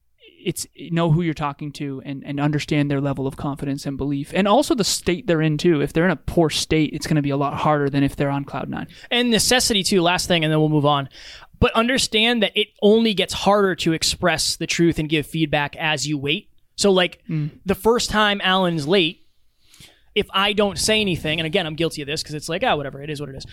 it's 0.47 0.65
know 0.93 1.11
who 1.11 1.23
you're 1.23 1.35
talking 1.35 1.73
to 1.73 2.01
and, 2.05 2.23
and 2.25 2.39
understand 2.39 2.89
their 2.89 3.01
level 3.01 3.27
of 3.27 3.37
confidence 3.37 3.85
and 3.85 3.97
belief 3.97 4.31
and 4.33 4.47
also 4.47 4.77
the 4.77 4.85
state 4.85 5.27
they're 5.27 5.43
in 5.43 5.59
too. 5.59 5.81
If 5.81 5.93
they're 5.93 6.05
in 6.05 6.13
a 6.13 6.17
poor 6.17 6.51
state 6.51 6.91
it's 6.93 7.07
going 7.07 7.17
to 7.17 7.23
be 7.23 7.31
a 7.31 7.37
lot 7.37 7.55
harder 7.55 7.91
than 7.91 8.05
if 8.05 8.15
they're 8.15 8.31
on 8.31 8.45
cloud 8.45 8.69
nine. 8.69 8.87
And 9.11 9.31
necessity 9.31 9.83
too 9.83 10.01
last 10.01 10.29
thing 10.29 10.45
and 10.45 10.53
then 10.53 10.61
we'll 10.61 10.69
move 10.69 10.87
on. 10.87 11.09
But 11.59 11.73
understand 11.73 12.45
that 12.45 12.53
it 12.55 12.69
only 12.81 13.13
gets 13.13 13.35
harder 13.35 13.75
to 13.77 13.93
express 13.93 14.55
the 14.55 14.69
truth 14.69 15.01
and 15.01 15.09
give 15.09 15.27
feedback 15.27 15.75
as 15.77 16.07
you 16.07 16.17
wait. 16.17 16.49
So 16.77 16.93
like 16.93 17.21
mm. 17.29 17.51
the 17.67 17.75
first 17.75 18.09
time 18.09 18.41
alan's 18.45 18.87
late 18.87 19.27
if 20.15 20.29
i 20.31 20.53
don't 20.53 20.79
say 20.79 21.01
anything 21.01 21.41
and 21.41 21.47
again 21.47 21.67
i'm 21.67 21.75
guilty 21.75 22.03
of 22.03 22.07
this 22.07 22.23
because 22.23 22.37
it's 22.37 22.49
like 22.49 22.63
ah 22.65 22.69
oh, 22.69 22.77
whatever 22.77 23.03
it 23.03 23.11
is 23.11 23.21
what 23.21 23.29
it 23.31 23.35
is. 23.35 23.47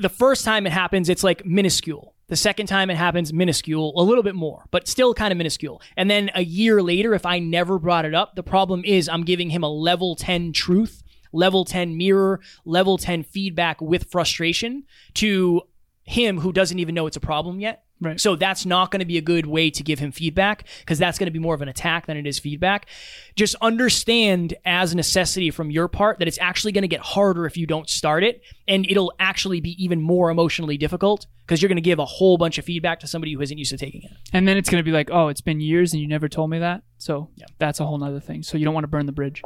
The 0.00 0.08
first 0.08 0.44
time 0.44 0.66
it 0.66 0.72
happens 0.72 1.08
it's 1.08 1.24
like 1.24 1.44
minuscule 1.44 2.14
the 2.32 2.36
second 2.36 2.66
time 2.66 2.88
it 2.88 2.96
happens, 2.96 3.30
minuscule, 3.30 3.92
a 3.94 4.02
little 4.02 4.22
bit 4.22 4.34
more, 4.34 4.64
but 4.70 4.88
still 4.88 5.12
kind 5.12 5.32
of 5.32 5.36
minuscule. 5.36 5.82
And 5.98 6.10
then 6.10 6.30
a 6.34 6.42
year 6.42 6.82
later, 6.82 7.12
if 7.12 7.26
I 7.26 7.38
never 7.38 7.78
brought 7.78 8.06
it 8.06 8.14
up, 8.14 8.36
the 8.36 8.42
problem 8.42 8.82
is 8.86 9.06
I'm 9.06 9.22
giving 9.24 9.50
him 9.50 9.62
a 9.62 9.68
level 9.68 10.16
10 10.16 10.54
truth 10.54 11.02
level 11.34 11.66
10 11.66 11.94
mirror, 11.98 12.40
level 12.64 12.96
10 12.96 13.22
feedback 13.22 13.82
with 13.82 14.10
frustration 14.10 14.84
to 15.14 15.60
him 16.04 16.40
who 16.40 16.52
doesn't 16.52 16.78
even 16.78 16.94
know 16.94 17.06
it's 17.06 17.18
a 17.18 17.20
problem 17.20 17.60
yet. 17.60 17.84
Right. 18.02 18.20
So 18.20 18.34
that's 18.34 18.66
not 18.66 18.90
going 18.90 18.98
to 18.98 19.06
be 19.06 19.16
a 19.16 19.22
good 19.22 19.46
way 19.46 19.70
to 19.70 19.82
give 19.84 20.00
him 20.00 20.10
feedback 20.10 20.66
because 20.80 20.98
that's 20.98 21.18
going 21.18 21.28
to 21.28 21.32
be 21.32 21.38
more 21.38 21.54
of 21.54 21.62
an 21.62 21.68
attack 21.68 22.06
than 22.06 22.16
it 22.16 22.26
is 22.26 22.40
feedback. 22.40 22.86
Just 23.36 23.54
understand 23.62 24.54
as 24.64 24.92
a 24.92 24.96
necessity 24.96 25.52
from 25.52 25.70
your 25.70 25.86
part 25.86 26.18
that 26.18 26.26
it's 26.26 26.38
actually 26.38 26.72
going 26.72 26.82
to 26.82 26.88
get 26.88 27.00
harder 27.00 27.46
if 27.46 27.56
you 27.56 27.64
don't 27.64 27.88
start 27.88 28.24
it 28.24 28.42
and 28.66 28.84
it'll 28.90 29.12
actually 29.20 29.60
be 29.60 29.82
even 29.82 30.02
more 30.02 30.30
emotionally 30.30 30.76
difficult 30.76 31.26
because 31.46 31.62
you're 31.62 31.68
going 31.68 31.76
to 31.76 31.80
give 31.80 32.00
a 32.00 32.04
whole 32.04 32.36
bunch 32.36 32.58
of 32.58 32.64
feedback 32.64 32.98
to 33.00 33.06
somebody 33.06 33.34
who 33.34 33.40
isn't 33.40 33.56
used 33.56 33.70
to 33.70 33.78
taking 33.78 34.02
it. 34.02 34.10
And 34.32 34.48
then 34.48 34.56
it's 34.56 34.68
going 34.68 34.82
to 34.82 34.84
be 34.84 34.92
like, 34.92 35.08
oh, 35.12 35.28
it's 35.28 35.40
been 35.40 35.60
years 35.60 35.92
and 35.92 36.02
you 36.02 36.08
never 36.08 36.28
told 36.28 36.50
me 36.50 36.58
that. 36.58 36.82
So 36.98 37.30
yeah. 37.36 37.46
that's 37.58 37.78
a 37.78 37.86
whole 37.86 37.98
nother 37.98 38.20
thing. 38.20 38.42
So 38.42 38.58
you 38.58 38.64
don't 38.64 38.74
want 38.74 38.84
to 38.84 38.88
burn 38.88 39.06
the 39.06 39.12
bridge. 39.12 39.42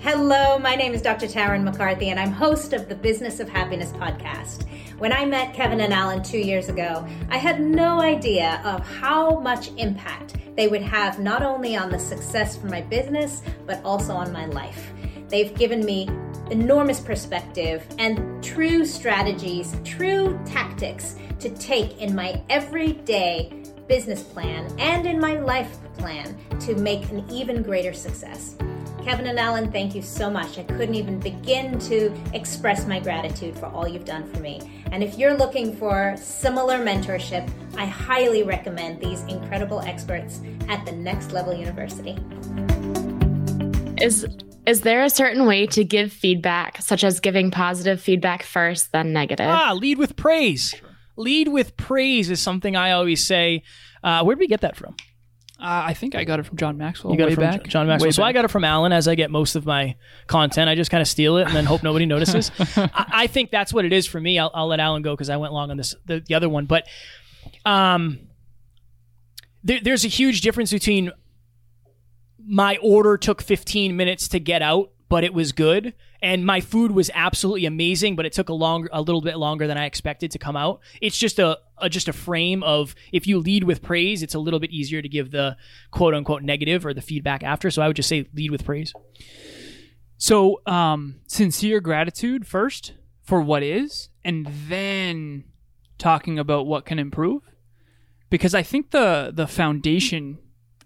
Hello, 0.00 0.58
my 0.58 0.76
name 0.76 0.94
is 0.94 1.02
Dr. 1.02 1.26
Taryn 1.26 1.64
McCarthy, 1.64 2.08
and 2.10 2.20
I'm 2.20 2.30
host 2.30 2.72
of 2.72 2.88
the 2.88 2.94
Business 2.94 3.40
of 3.40 3.48
Happiness 3.48 3.92
podcast. 3.92 4.64
When 4.98 5.12
I 5.12 5.24
met 5.24 5.54
Kevin 5.54 5.80
and 5.80 5.92
Alan 5.92 6.24
two 6.24 6.40
years 6.40 6.68
ago, 6.68 7.06
I 7.30 7.38
had 7.38 7.60
no 7.60 8.00
idea 8.00 8.60
of 8.64 8.84
how 8.84 9.38
much 9.38 9.70
impact 9.76 10.34
they 10.56 10.66
would 10.66 10.82
have 10.82 11.20
not 11.20 11.44
only 11.44 11.76
on 11.76 11.88
the 11.88 12.00
success 12.00 12.56
for 12.56 12.66
my 12.66 12.80
business, 12.80 13.42
but 13.64 13.80
also 13.84 14.12
on 14.12 14.32
my 14.32 14.46
life. 14.46 14.92
They've 15.28 15.54
given 15.54 15.84
me 15.84 16.08
enormous 16.50 16.98
perspective 16.98 17.86
and 18.00 18.42
true 18.42 18.84
strategies, 18.84 19.76
true 19.84 20.36
tactics 20.44 21.14
to 21.38 21.48
take 21.50 22.00
in 22.00 22.12
my 22.12 22.42
everyday 22.50 23.52
business 23.86 24.24
plan 24.24 24.68
and 24.80 25.06
in 25.06 25.20
my 25.20 25.38
life 25.38 25.78
plan 25.96 26.36
to 26.58 26.74
make 26.74 27.08
an 27.10 27.24
even 27.30 27.62
greater 27.62 27.92
success. 27.92 28.56
Kevin 29.08 29.28
and 29.28 29.38
Alan, 29.38 29.72
thank 29.72 29.94
you 29.94 30.02
so 30.02 30.28
much. 30.28 30.58
I 30.58 30.64
couldn't 30.64 30.94
even 30.94 31.18
begin 31.18 31.78
to 31.78 32.12
express 32.34 32.86
my 32.86 33.00
gratitude 33.00 33.56
for 33.56 33.64
all 33.64 33.88
you've 33.88 34.04
done 34.04 34.30
for 34.30 34.40
me. 34.40 34.82
And 34.92 35.02
if 35.02 35.16
you're 35.16 35.32
looking 35.32 35.74
for 35.74 36.14
similar 36.18 36.76
mentorship, 36.76 37.50
I 37.74 37.86
highly 37.86 38.42
recommend 38.42 39.00
these 39.00 39.22
incredible 39.22 39.80
experts 39.80 40.42
at 40.68 40.84
the 40.84 40.92
Next 40.92 41.32
Level 41.32 41.54
University. 41.54 42.18
Is 43.98 44.26
is 44.66 44.82
there 44.82 45.02
a 45.02 45.08
certain 45.08 45.46
way 45.46 45.66
to 45.68 45.84
give 45.84 46.12
feedback, 46.12 46.82
such 46.82 47.02
as 47.02 47.18
giving 47.18 47.50
positive 47.50 48.02
feedback 48.02 48.42
first, 48.42 48.92
then 48.92 49.14
negative? 49.14 49.48
Ah, 49.48 49.72
lead 49.72 49.96
with 49.96 50.16
praise. 50.16 50.74
Lead 51.16 51.48
with 51.48 51.78
praise 51.78 52.28
is 52.28 52.42
something 52.42 52.76
I 52.76 52.90
always 52.90 53.26
say. 53.26 53.62
Uh, 54.04 54.22
where 54.22 54.36
did 54.36 54.40
we 54.40 54.48
get 54.48 54.60
that 54.60 54.76
from? 54.76 54.96
Uh, 55.60 55.86
I 55.86 55.94
think 55.94 56.14
I 56.14 56.22
got 56.22 56.38
it 56.38 56.44
from 56.44 56.56
John 56.56 56.78
Maxwell. 56.78 57.12
You 57.12 57.18
got 57.18 57.26
way 57.26 57.32
it 57.32 57.34
from 57.34 57.44
back. 57.44 57.66
John 57.66 57.88
Maxwell. 57.88 58.08
Way 58.08 58.12
So 58.12 58.22
I 58.22 58.32
got 58.32 58.44
it 58.44 58.48
from 58.48 58.62
Alan 58.62 58.92
as 58.92 59.08
I 59.08 59.16
get 59.16 59.28
most 59.28 59.56
of 59.56 59.66
my 59.66 59.96
content. 60.28 60.70
I 60.70 60.76
just 60.76 60.88
kind 60.88 61.02
of 61.02 61.08
steal 61.08 61.36
it 61.38 61.48
and 61.48 61.56
then 61.56 61.64
hope 61.64 61.82
nobody 61.82 62.06
notices. 62.06 62.52
I, 62.76 62.90
I 62.94 63.26
think 63.26 63.50
that's 63.50 63.72
what 63.72 63.84
it 63.84 63.92
is 63.92 64.06
for 64.06 64.20
me. 64.20 64.38
I'll, 64.38 64.52
I'll 64.54 64.68
let 64.68 64.78
Alan 64.78 65.02
go 65.02 65.14
because 65.14 65.30
I 65.30 65.36
went 65.36 65.52
long 65.52 65.72
on 65.72 65.76
this 65.76 65.96
the, 66.06 66.20
the 66.20 66.36
other 66.36 66.48
one. 66.48 66.66
But 66.66 66.86
um, 67.64 68.20
there, 69.64 69.80
there's 69.82 70.04
a 70.04 70.08
huge 70.08 70.42
difference 70.42 70.70
between 70.70 71.10
my 72.38 72.76
order 72.80 73.18
took 73.18 73.42
15 73.42 73.96
minutes 73.96 74.28
to 74.28 74.38
get 74.38 74.62
out, 74.62 74.92
but 75.08 75.24
it 75.24 75.34
was 75.34 75.50
good, 75.52 75.92
and 76.20 76.44
my 76.44 76.60
food 76.60 76.92
was 76.92 77.10
absolutely 77.14 77.66
amazing, 77.66 78.16
but 78.16 78.26
it 78.26 78.32
took 78.32 78.48
a 78.48 78.52
long, 78.54 78.88
a 78.92 79.00
little 79.00 79.20
bit 79.20 79.36
longer 79.36 79.66
than 79.66 79.78
I 79.78 79.86
expected 79.86 80.30
to 80.32 80.38
come 80.38 80.56
out. 80.56 80.80
It's 81.00 81.16
just 81.16 81.38
a, 81.38 81.58
a 81.78 81.88
just 81.88 82.08
a 82.08 82.12
frame 82.12 82.62
of 82.62 82.94
if 83.12 83.26
you 83.26 83.38
lead 83.38 83.64
with 83.64 83.82
praise, 83.82 84.22
it's 84.22 84.34
a 84.34 84.38
little 84.38 84.58
bit 84.58 84.70
easier 84.70 85.00
to 85.00 85.08
give 85.08 85.30
the 85.30 85.56
quote 85.90 86.14
unquote 86.14 86.42
negative 86.42 86.84
or 86.84 86.92
the 86.92 87.02
feedback 87.02 87.42
after. 87.42 87.70
So 87.70 87.82
I 87.82 87.86
would 87.86 87.96
just 87.96 88.08
say 88.08 88.28
lead 88.34 88.50
with 88.50 88.64
praise. 88.64 88.92
So, 90.16 90.60
um, 90.66 91.20
sincere 91.28 91.80
gratitude 91.80 92.44
first 92.44 92.94
for 93.22 93.40
what 93.40 93.62
is, 93.62 94.08
and 94.24 94.48
then 94.68 95.44
talking 95.96 96.38
about 96.38 96.66
what 96.66 96.84
can 96.84 96.98
improve. 96.98 97.42
Because 98.28 98.54
I 98.54 98.64
think 98.64 98.90
the 98.90 99.30
the 99.32 99.46
foundation 99.46 100.38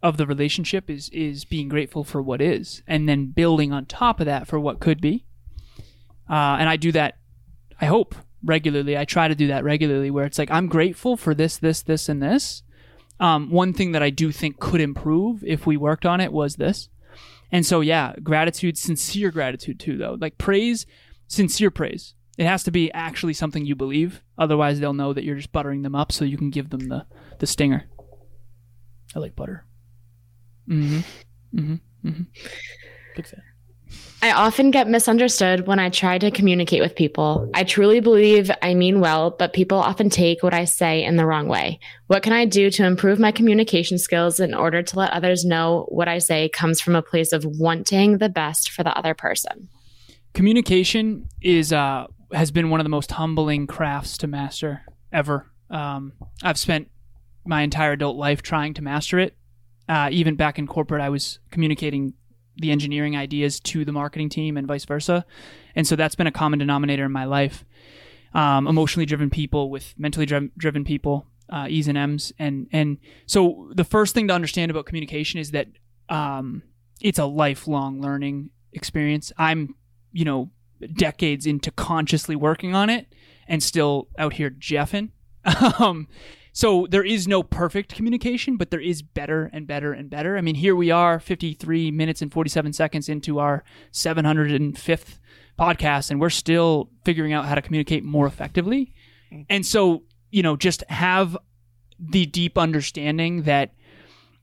of 0.03 0.17
the 0.17 0.27
relationship 0.27 0.91
is 0.91 1.09
is 1.11 1.45
being 1.45 1.69
grateful 1.69 2.05
for 2.05 2.21
what 2.21 2.41
is, 2.41 2.83
and 2.87 3.09
then 3.09 3.27
building 3.27 3.73
on 3.73 3.87
top 3.87 4.21
of 4.21 4.27
that 4.27 4.47
for 4.47 4.59
what 4.59 4.81
could 4.81 5.01
be. 5.01 5.25
Uh, 6.29 6.57
and 6.59 6.69
I 6.69 6.77
do 6.77 6.93
that. 6.93 7.19
I 7.81 7.87
hope 7.87 8.15
regularly. 8.45 8.97
I 8.97 9.05
try 9.05 9.29
to 9.29 9.35
do 9.35 9.49
that 9.49 9.65
regularly, 9.65 10.11
where 10.11 10.25
it's 10.25 10.39
like 10.39 10.51
I'm 10.51 10.69
grateful 10.69 11.17
for 11.17 11.35
this, 11.35 11.57
this, 11.57 11.83
this, 11.83 12.09
and 12.09 12.23
this. 12.23 12.63
Um, 13.21 13.51
one 13.51 13.73
thing 13.73 13.93
that 13.93 14.03
I 14.03 14.11
do 14.11 14.33
think 14.33 14.59
could 14.59 14.81
improve 14.81 15.45
if 15.45 15.67
we 15.67 15.77
worked 15.77 16.07
on 16.07 16.21
it 16.21 16.33
was 16.33 16.57
this. 16.57 16.89
And 17.53 17.67
so, 17.67 17.81
yeah, 17.83 18.15
gratitude, 18.23 18.79
sincere 18.79 19.31
gratitude 19.31 19.79
too, 19.79 19.99
though. 19.99 20.17
Like 20.19 20.39
praise, 20.39 20.87
sincere 21.29 21.71
praise. 21.71 22.15
It 22.39 22.47
has 22.47 22.65
to 22.65 22.71
be 22.71 22.91
actually 22.93 23.35
something 23.35 23.67
you 23.67 23.77
believe. 23.77 24.23
Otherwise, 24.39 24.81
they'll 24.81 24.95
know 24.95 25.13
that 25.13 25.23
you're 25.23 25.37
just 25.37 25.53
buttering 25.53 25.83
them 25.83 25.95
up 25.95 26.11
so 26.11 26.25
you 26.25 26.39
can 26.39 26.51
give 26.51 26.71
them 26.71 26.89
the, 26.89 27.05
the 27.39 27.47
stinger. 27.47 27.85
I 29.15 29.19
like 29.19 29.37
butter. 29.37 29.67
Mm-hmm. 30.73 32.23
Big 33.17 33.27
fan. 33.27 33.43
I 34.23 34.31
often 34.31 34.71
get 34.71 34.89
misunderstood 34.89 35.67
when 35.67 35.81
I 35.81 35.89
try 35.89 36.17
to 36.17 36.31
communicate 36.31 36.81
with 36.81 36.95
people. 36.95 37.51
I 37.55 37.65
truly 37.65 37.99
believe 37.99 38.53
I 38.63 38.73
mean 38.75 39.01
well, 39.01 39.33
but 39.33 39.53
people 39.53 39.79
often 39.79 40.11
take 40.11 40.45
what 40.45 40.55
I 40.55 40.65
say 40.65 41.03
in 41.03 41.17
the 41.17 41.27
wrong 41.27 41.49
way. 41.49 41.81
What 42.07 42.23
can 42.23 42.33
I 42.33 42.45
do 42.45 42.71
to 42.71 42.87
improve 42.87 43.19
my 43.19 43.33
communication 43.33 43.99
skills 43.99 44.39
in 44.39 44.55
order 44.55 44.81
to 44.81 44.97
let 44.97 45.13
others 45.13 45.45
know 45.45 45.87
what 45.89 46.07
I 46.07 46.19
say 46.19 46.49
comes 46.49 46.81
from 46.81 46.95
a 46.95 47.03
place 47.03 47.33
of 47.33 47.45
wanting 47.45 48.19
the 48.19 48.29
best 48.29 48.71
for 48.71 48.85
the 48.85 48.97
other 48.97 49.13
person? 49.13 49.69
Communication 50.35 51.29
is 51.41 51.73
uh, 51.73 52.07
has 52.33 52.53
been 52.53 52.71
one 52.71 52.79
of 52.79 52.85
the 52.85 52.91
most 52.91 53.11
humbling 53.11 53.67
crafts 53.67 54.17
to 54.19 54.29
master 54.29 54.83
ever. 55.13 55.51
Um, 55.69 56.13
I've 56.45 56.59
spent 56.59 56.89
my 57.45 57.63
entire 57.63 57.93
adult 57.93 58.17
life 58.17 58.41
trying 58.41 58.75
to 58.75 58.83
master 58.83 59.19
it. 59.19 59.37
Uh, 59.89 60.09
even 60.13 60.37
back 60.37 60.59
in 60.59 60.67
corporate, 60.67 61.01
I 61.03 61.09
was 61.09 61.39
communicating 61.51 62.15
the 62.57 62.71
engineering 62.71 63.17
ideas 63.17 63.61
to 63.61 63.85
the 63.85 63.93
marketing 63.93 64.29
team 64.29 64.57
and 64.57 64.67
vice 64.67 64.85
versa. 64.85 65.25
And 65.75 65.87
so 65.87 65.97
that's 65.97 66.15
been 66.15 66.27
a 66.27 66.33
common 66.33 66.59
denominator 66.59 67.05
in 67.05 67.13
my 67.13 67.25
life. 67.25 67.65
Um, 68.35 68.67
emotionally 68.67 69.07
driven 69.07 69.31
people 69.31 69.71
with 69.71 69.95
mentally 69.99 70.25
driv- 70.25 70.55
driven 70.57 70.85
people, 70.85 71.27
uh, 71.51 71.67
E's 71.69 71.89
and 71.89 71.99
M's. 71.99 72.33
And, 72.39 72.67
and 72.73 72.99
so 73.27 73.71
the 73.75 73.85
first 73.85 74.15
thing 74.15 74.29
to 74.29 74.35
understand 74.35 74.71
about 74.71 74.87
communication 74.87 75.39
is 75.39 75.51
that 75.51 75.69
um, 76.09 76.63
it's 77.01 77.19
a 77.19 77.27
lifelong 77.27 78.01
learning 78.01 78.51
experience. 78.73 79.33
I'm, 79.37 79.75
you 80.13 80.25
know, 80.25 80.51
decades 80.95 81.47
into 81.47 81.71
consciously 81.71 82.37
working 82.37 82.75
on 82.75 82.91
it 82.91 83.07
and 83.49 83.63
still 83.63 84.09
out 84.19 84.35
here 84.35 84.51
jeffing. 84.51 85.11
um, 85.79 86.09
so 86.53 86.87
there 86.91 87.05
is 87.05 87.27
no 87.27 87.43
perfect 87.43 87.95
communication, 87.95 88.57
but 88.57 88.71
there 88.71 88.81
is 88.81 89.01
better 89.01 89.51
and 89.53 89.67
better 89.67 89.93
and 89.93 90.11
better. 90.11 90.37
I 90.37 90.43
mean, 90.43 90.55
here 90.55 90.77
we 90.77 90.91
are, 90.91 91.19
53 91.19 91.91
minutes 91.91 92.21
and 92.21 92.33
47 92.33 92.75
seconds 92.75 93.09
into 93.09 93.39
our 93.39 93.65
705th 93.93 95.19
podcast, 95.59 96.11
and 96.11 96.21
we're 96.21 96.31
still 96.31 96.91
figuring 97.05 97.33
out 97.33 97.47
how 97.47 97.55
to 97.55 97.63
communicate 97.63 98.05
more 98.05 98.27
effectively. 98.27 98.93
And 99.49 99.65
so, 99.65 100.03
you 100.31 100.43
know, 100.43 100.57
just 100.57 100.85
have 100.91 101.37
the 101.99 102.27
deep 102.27 102.59
understanding 102.59 103.43
that 103.45 103.75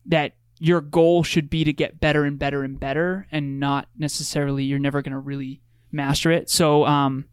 that 0.05 0.33
your 0.59 0.81
goal 0.81 1.23
should 1.23 1.49
be 1.49 1.63
to 1.63 1.73
get 1.73 1.99
better 1.99 2.25
and 2.25 2.39
better 2.39 2.63
and 2.63 2.79
better, 2.79 3.27
and 3.31 3.59
not 3.59 3.87
necessarily 3.97 4.63
you're 4.63 4.79
never 4.79 5.01
going 5.01 5.13
to 5.13 5.19
really 5.19 5.61
master 5.91 6.31
it. 6.31 6.49
So, 6.49 6.85
um, 6.85 7.25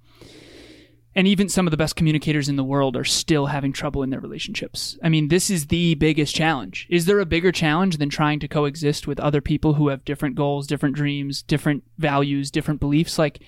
and 1.16 1.26
even 1.26 1.48
some 1.48 1.66
of 1.66 1.70
the 1.70 1.78
best 1.78 1.96
communicators 1.96 2.46
in 2.46 2.56
the 2.56 2.62
world 2.62 2.94
are 2.94 3.02
still 3.04 3.46
having 3.46 3.72
trouble 3.72 4.02
in 4.02 4.10
their 4.10 4.20
relationships. 4.20 4.98
I 5.02 5.08
mean, 5.08 5.28
this 5.28 5.48
is 5.48 5.68
the 5.68 5.94
biggest 5.94 6.34
challenge. 6.34 6.86
Is 6.90 7.06
there 7.06 7.18
a 7.20 7.26
bigger 7.26 7.50
challenge 7.50 7.96
than 7.96 8.10
trying 8.10 8.38
to 8.40 8.48
coexist 8.48 9.06
with 9.06 9.18
other 9.18 9.40
people 9.40 9.74
who 9.74 9.88
have 9.88 10.04
different 10.04 10.36
goals, 10.36 10.66
different 10.66 10.94
dreams, 10.94 11.42
different 11.42 11.84
values, 11.96 12.50
different 12.50 12.80
beliefs? 12.80 13.18
Like, 13.18 13.42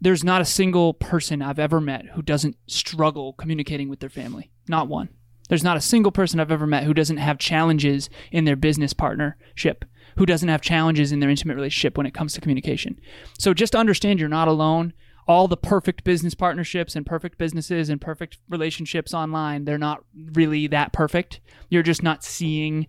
there's 0.00 0.22
not 0.22 0.40
a 0.40 0.46
single 0.46 0.94
person 0.94 1.42
I've 1.42 1.58
ever 1.58 1.80
met 1.80 2.06
who 2.14 2.22
doesn't 2.22 2.56
struggle 2.68 3.32
communicating 3.32 3.88
with 3.88 3.98
their 3.98 4.08
family. 4.08 4.52
Not 4.68 4.86
one. 4.86 5.08
There's 5.48 5.64
not 5.64 5.76
a 5.76 5.80
single 5.80 6.12
person 6.12 6.38
I've 6.38 6.52
ever 6.52 6.66
met 6.66 6.84
who 6.84 6.94
doesn't 6.94 7.16
have 7.16 7.38
challenges 7.38 8.08
in 8.30 8.44
their 8.44 8.54
business 8.54 8.92
partnership, 8.92 9.84
who 10.16 10.26
doesn't 10.26 10.48
have 10.48 10.60
challenges 10.60 11.10
in 11.10 11.18
their 11.18 11.28
intimate 11.28 11.56
relationship 11.56 11.98
when 11.98 12.06
it 12.06 12.14
comes 12.14 12.34
to 12.34 12.40
communication. 12.40 13.00
So 13.36 13.52
just 13.52 13.74
understand 13.74 14.20
you're 14.20 14.28
not 14.28 14.46
alone 14.46 14.92
all 15.30 15.46
the 15.46 15.56
perfect 15.56 16.02
business 16.02 16.34
partnerships 16.34 16.96
and 16.96 17.06
perfect 17.06 17.38
businesses 17.38 17.88
and 17.88 18.00
perfect 18.00 18.38
relationships 18.48 19.14
online 19.14 19.64
they're 19.64 19.78
not 19.78 20.02
really 20.32 20.66
that 20.66 20.92
perfect. 20.92 21.40
You're 21.68 21.84
just 21.84 22.02
not 22.02 22.24
seeing 22.24 22.88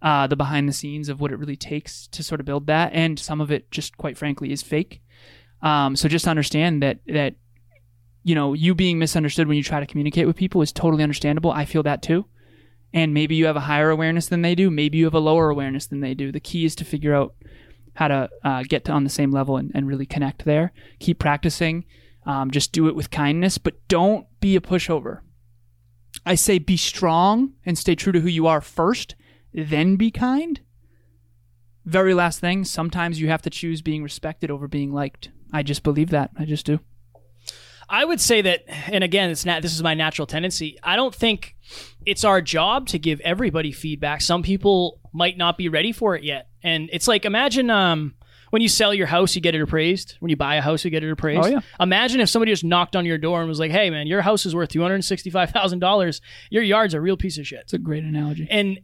uh, 0.00 0.26
the 0.26 0.34
behind 0.34 0.66
the 0.66 0.72
scenes 0.72 1.10
of 1.10 1.20
what 1.20 1.30
it 1.30 1.38
really 1.38 1.56
takes 1.56 2.06
to 2.08 2.22
sort 2.22 2.40
of 2.40 2.46
build 2.46 2.68
that. 2.68 2.94
And 2.94 3.18
some 3.18 3.38
of 3.38 3.50
it 3.50 3.70
just 3.70 3.98
quite 3.98 4.16
frankly 4.16 4.50
is 4.50 4.62
fake. 4.62 5.02
Um, 5.60 5.94
so 5.94 6.08
just 6.08 6.26
understand 6.26 6.82
that 6.82 7.00
that 7.06 7.34
you 8.22 8.34
know 8.34 8.54
you 8.54 8.74
being 8.74 8.98
misunderstood 8.98 9.46
when 9.46 9.58
you 9.58 9.62
try 9.62 9.80
to 9.80 9.86
communicate 9.86 10.26
with 10.26 10.36
people 10.36 10.62
is 10.62 10.72
totally 10.72 11.02
understandable. 11.02 11.50
I 11.50 11.66
feel 11.66 11.82
that 11.82 12.00
too. 12.00 12.24
And 12.94 13.12
maybe 13.12 13.34
you 13.34 13.44
have 13.44 13.56
a 13.56 13.60
higher 13.60 13.90
awareness 13.90 14.28
than 14.28 14.40
they 14.40 14.54
do. 14.54 14.70
Maybe 14.70 14.96
you 14.96 15.04
have 15.04 15.12
a 15.12 15.18
lower 15.18 15.50
awareness 15.50 15.86
than 15.86 16.00
they 16.00 16.14
do. 16.14 16.32
The 16.32 16.40
key 16.40 16.64
is 16.64 16.74
to 16.76 16.84
figure 16.86 17.14
out 17.14 17.34
how 17.94 18.08
to 18.08 18.28
uh, 18.42 18.62
get 18.68 18.84
to 18.84 18.92
on 18.92 19.04
the 19.04 19.10
same 19.10 19.30
level 19.30 19.56
and, 19.56 19.70
and 19.74 19.86
really 19.86 20.06
connect 20.06 20.44
there. 20.44 20.72
Keep 21.00 21.18
practicing. 21.18 21.84
Um, 22.26 22.50
just 22.50 22.72
do 22.72 22.88
it 22.88 22.96
with 22.96 23.10
kindness, 23.10 23.58
but 23.58 23.86
don't 23.88 24.26
be 24.40 24.56
a 24.56 24.60
pushover. 24.60 25.20
I 26.24 26.36
say 26.36 26.58
be 26.58 26.76
strong 26.76 27.52
and 27.66 27.76
stay 27.76 27.94
true 27.94 28.12
to 28.12 28.20
who 28.20 28.28
you 28.28 28.46
are 28.46 28.60
first, 28.60 29.14
then 29.52 29.96
be 29.96 30.10
kind. 30.10 30.60
Very 31.84 32.14
last 32.14 32.40
thing, 32.40 32.64
sometimes 32.64 33.20
you 33.20 33.28
have 33.28 33.42
to 33.42 33.50
choose 33.50 33.82
being 33.82 34.02
respected 34.02 34.50
over 34.50 34.68
being 34.68 34.92
liked. 34.92 35.30
I 35.52 35.62
just 35.62 35.82
believe 35.82 36.10
that. 36.10 36.30
I 36.36 36.46
just 36.46 36.64
do. 36.64 36.80
I 37.88 38.06
would 38.06 38.20
say 38.20 38.40
that, 38.40 38.64
and 38.90 39.04
again, 39.04 39.28
it's 39.28 39.44
not. 39.44 39.60
This 39.60 39.74
is 39.74 39.82
my 39.82 39.92
natural 39.92 40.26
tendency. 40.26 40.78
I 40.82 40.96
don't 40.96 41.14
think 41.14 41.54
it's 42.06 42.24
our 42.24 42.40
job 42.40 42.88
to 42.88 42.98
give 42.98 43.20
everybody 43.20 43.70
feedback. 43.70 44.22
Some 44.22 44.42
people 44.42 45.00
might 45.14 45.38
not 45.38 45.56
be 45.56 45.70
ready 45.70 45.92
for 45.92 46.14
it 46.14 46.24
yet, 46.24 46.48
and 46.62 46.90
it's 46.92 47.08
like 47.08 47.24
imagine 47.24 47.70
um, 47.70 48.14
when 48.50 48.62
you 48.62 48.68
sell 48.68 48.92
your 48.92 49.06
house, 49.06 49.34
you 49.34 49.40
get 49.40 49.54
it 49.54 49.60
appraised. 49.62 50.16
When 50.20 50.30
you 50.30 50.36
buy 50.36 50.56
a 50.56 50.60
house, 50.60 50.84
you 50.84 50.90
get 50.90 51.02
it 51.02 51.10
appraised. 51.10 51.44
Oh, 51.44 51.48
yeah. 51.48 51.60
Imagine 51.80 52.20
if 52.20 52.28
somebody 52.28 52.52
just 52.52 52.64
knocked 52.64 52.94
on 52.94 53.04
your 53.04 53.18
door 53.18 53.40
and 53.40 53.48
was 53.48 53.58
like, 53.58 53.70
"Hey, 53.70 53.90
man, 53.90 54.06
your 54.06 54.22
house 54.22 54.44
is 54.46 54.54
worth 54.54 54.68
two 54.68 54.82
hundred 54.82 55.02
sixty-five 55.04 55.50
thousand 55.50 55.78
dollars. 55.78 56.20
Your 56.50 56.62
yard's 56.62 56.94
a 56.94 57.00
real 57.00 57.16
piece 57.16 57.38
of 57.38 57.46
shit." 57.46 57.60
It's 57.60 57.72
a 57.72 57.78
great 57.78 58.04
analogy. 58.04 58.46
And 58.50 58.80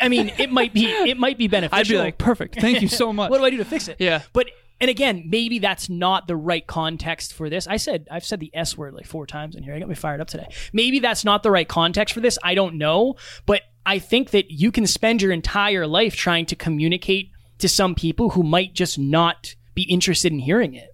I 0.00 0.08
mean, 0.08 0.32
it 0.38 0.50
might 0.50 0.72
be 0.72 0.86
it 0.86 1.18
might 1.18 1.38
be 1.38 1.48
beneficial. 1.48 1.78
I'd 1.80 1.88
be 1.88 1.98
like, 1.98 2.18
perfect. 2.18 2.60
Thank 2.60 2.80
you 2.82 2.88
so 2.88 3.12
much. 3.12 3.30
what 3.30 3.38
do 3.38 3.44
I 3.44 3.50
do 3.50 3.58
to 3.58 3.64
fix 3.64 3.88
it? 3.88 3.96
Yeah. 3.98 4.22
But 4.32 4.50
and 4.80 4.90
again, 4.90 5.24
maybe 5.26 5.58
that's 5.58 5.88
not 5.88 6.26
the 6.26 6.36
right 6.36 6.66
context 6.66 7.32
for 7.32 7.50
this. 7.50 7.66
I 7.66 7.76
said 7.76 8.06
I've 8.10 8.24
said 8.24 8.40
the 8.40 8.50
S 8.54 8.76
word 8.76 8.94
like 8.94 9.06
four 9.06 9.26
times 9.26 9.56
in 9.56 9.62
here. 9.62 9.74
I 9.74 9.78
got 9.80 9.88
me 9.88 9.94
fired 9.94 10.20
up 10.20 10.28
today. 10.28 10.48
Maybe 10.72 11.00
that's 11.00 11.24
not 11.24 11.42
the 11.42 11.50
right 11.50 11.68
context 11.68 12.14
for 12.14 12.20
this. 12.20 12.38
I 12.42 12.54
don't 12.54 12.76
know, 12.76 13.16
but 13.44 13.62
I 13.88 13.98
think 13.98 14.32
that 14.32 14.50
you 14.50 14.70
can 14.70 14.86
spend 14.86 15.22
your 15.22 15.32
entire 15.32 15.86
life 15.86 16.14
trying 16.14 16.44
to 16.46 16.54
communicate 16.54 17.30
to 17.56 17.70
some 17.70 17.94
people 17.94 18.28
who 18.28 18.42
might 18.42 18.74
just 18.74 18.98
not 18.98 19.54
be 19.72 19.84
interested 19.84 20.30
in 20.30 20.40
hearing 20.40 20.74
it. 20.74 20.90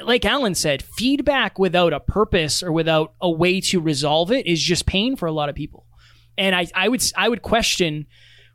Like 0.00 0.24
Alan 0.24 0.54
said, 0.54 0.80
feedback 0.80 1.58
without 1.58 1.92
a 1.92 1.98
purpose 1.98 2.62
or 2.62 2.70
without 2.70 3.14
a 3.20 3.28
way 3.28 3.60
to 3.62 3.80
resolve 3.80 4.30
it 4.30 4.46
is 4.46 4.62
just 4.62 4.86
pain 4.86 5.16
for 5.16 5.26
a 5.26 5.32
lot 5.32 5.48
of 5.48 5.56
people. 5.56 5.86
And 6.38 6.54
I, 6.54 6.68
I 6.72 6.88
would 6.88 7.02
I 7.16 7.28
would 7.28 7.42
question 7.42 8.06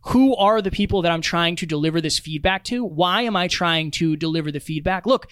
who 0.05 0.37
are 0.37 0.61
the 0.61 0.71
people 0.71 1.01
that 1.01 1.11
I'm 1.11 1.19
trying 1.19 1.57
to 1.57 1.65
deliver 1.65 1.99
this 1.99 2.17
feedback 2.17 2.63
to? 2.65 2.85
Why 2.85 3.23
am 3.23 3.35
I 3.35 3.49
trying 3.49 3.91
to 3.91 4.15
deliver 4.15 4.53
the 4.53 4.61
feedback? 4.61 5.05
Look, 5.05 5.27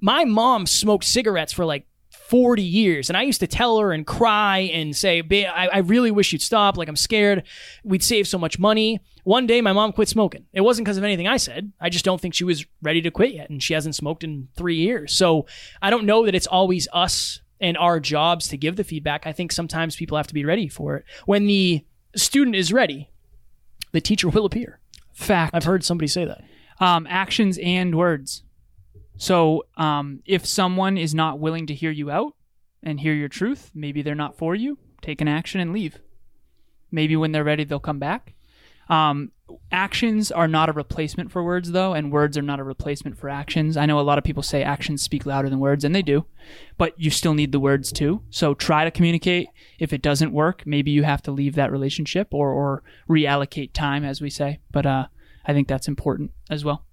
my 0.00 0.24
mom 0.24 0.66
smoked 0.66 1.04
cigarettes 1.04 1.52
for 1.52 1.64
like 1.64 1.86
40 2.32 2.62
years. 2.62 3.10
And 3.10 3.16
I 3.18 3.22
used 3.24 3.40
to 3.40 3.46
tell 3.46 3.78
her 3.78 3.92
and 3.92 4.06
cry 4.06 4.60
and 4.72 4.96
say, 4.96 5.20
"Ba- 5.20 5.54
I, 5.54 5.66
I 5.66 5.78
really 5.80 6.10
wish 6.10 6.32
you'd 6.32 6.40
stop. 6.40 6.78
Like, 6.78 6.88
I'm 6.88 6.96
scared. 6.96 7.42
We'd 7.84 8.02
save 8.02 8.26
so 8.26 8.38
much 8.38 8.58
money. 8.58 9.00
One 9.24 9.46
day, 9.46 9.60
my 9.60 9.74
mom 9.74 9.92
quit 9.92 10.08
smoking. 10.08 10.46
It 10.54 10.62
wasn't 10.62 10.86
because 10.86 10.96
of 10.96 11.04
anything 11.04 11.28
I 11.28 11.36
said. 11.36 11.72
I 11.78 11.90
just 11.90 12.06
don't 12.06 12.18
think 12.18 12.32
she 12.32 12.44
was 12.44 12.64
ready 12.80 13.02
to 13.02 13.10
quit 13.10 13.34
yet. 13.34 13.50
And 13.50 13.62
she 13.62 13.74
hasn't 13.74 13.96
smoked 13.96 14.24
in 14.24 14.48
three 14.56 14.76
years. 14.76 15.12
So 15.12 15.44
I 15.82 15.90
don't 15.90 16.06
know 16.06 16.24
that 16.24 16.34
it's 16.34 16.46
always 16.46 16.88
us 16.94 17.40
and 17.60 17.76
our 17.76 18.00
jobs 18.00 18.48
to 18.48 18.56
give 18.56 18.76
the 18.76 18.82
feedback. 18.84 19.26
I 19.26 19.32
think 19.32 19.52
sometimes 19.52 19.94
people 19.96 20.16
have 20.16 20.26
to 20.28 20.34
be 20.34 20.46
ready 20.46 20.68
for 20.68 20.96
it. 20.96 21.04
When 21.26 21.46
the 21.46 21.84
student 22.16 22.56
is 22.56 22.72
ready, 22.72 23.10
the 23.92 24.00
teacher 24.00 24.28
will 24.34 24.46
appear. 24.46 24.80
Fact. 25.12 25.54
I've 25.54 25.64
heard 25.64 25.84
somebody 25.84 26.08
say 26.08 26.24
that. 26.24 26.42
um, 26.80 27.06
actions 27.10 27.58
and 27.62 27.94
words. 27.94 28.42
So 29.16 29.66
um, 29.76 30.20
if 30.24 30.46
someone 30.46 30.96
is 30.96 31.14
not 31.14 31.38
willing 31.38 31.66
to 31.66 31.74
hear 31.74 31.90
you 31.90 32.10
out 32.10 32.34
and 32.82 33.00
hear 33.00 33.14
your 33.14 33.28
truth, 33.28 33.70
maybe 33.74 34.02
they're 34.02 34.14
not 34.14 34.36
for 34.36 34.54
you. 34.54 34.78
Take 35.00 35.20
an 35.20 35.28
action 35.28 35.60
and 35.60 35.72
leave. 35.72 35.98
Maybe 36.90 37.16
when 37.16 37.32
they're 37.32 37.44
ready, 37.44 37.64
they'll 37.64 37.80
come 37.80 37.98
back. 37.98 38.34
Um, 38.88 39.32
actions 39.70 40.30
are 40.30 40.48
not 40.48 40.68
a 40.68 40.72
replacement 40.72 41.30
for 41.30 41.42
words, 41.42 41.72
though, 41.72 41.94
and 41.94 42.12
words 42.12 42.36
are 42.36 42.42
not 42.42 42.60
a 42.60 42.64
replacement 42.64 43.16
for 43.16 43.28
actions. 43.28 43.76
I 43.76 43.86
know 43.86 43.98
a 43.98 44.02
lot 44.02 44.18
of 44.18 44.24
people 44.24 44.42
say 44.42 44.62
actions 44.62 45.02
speak 45.02 45.24
louder 45.24 45.48
than 45.48 45.60
words, 45.60 45.84
and 45.84 45.94
they 45.94 46.02
do, 46.02 46.26
but 46.78 46.98
you 47.00 47.10
still 47.10 47.34
need 47.34 47.52
the 47.52 47.60
words 47.60 47.92
too. 47.92 48.22
So 48.30 48.54
try 48.54 48.84
to 48.84 48.90
communicate. 48.90 49.48
If 49.78 49.92
it 49.92 50.02
doesn't 50.02 50.32
work, 50.32 50.64
maybe 50.66 50.90
you 50.90 51.04
have 51.04 51.22
to 51.22 51.32
leave 51.32 51.54
that 51.54 51.72
relationship 51.72 52.28
or, 52.32 52.50
or 52.50 52.82
reallocate 53.08 53.72
time, 53.72 54.04
as 54.04 54.20
we 54.20 54.30
say. 54.30 54.58
But 54.70 54.84
uh, 54.84 55.06
I 55.46 55.52
think 55.52 55.68
that's 55.68 55.88
important 55.88 56.32
as 56.50 56.64
well. 56.64 56.84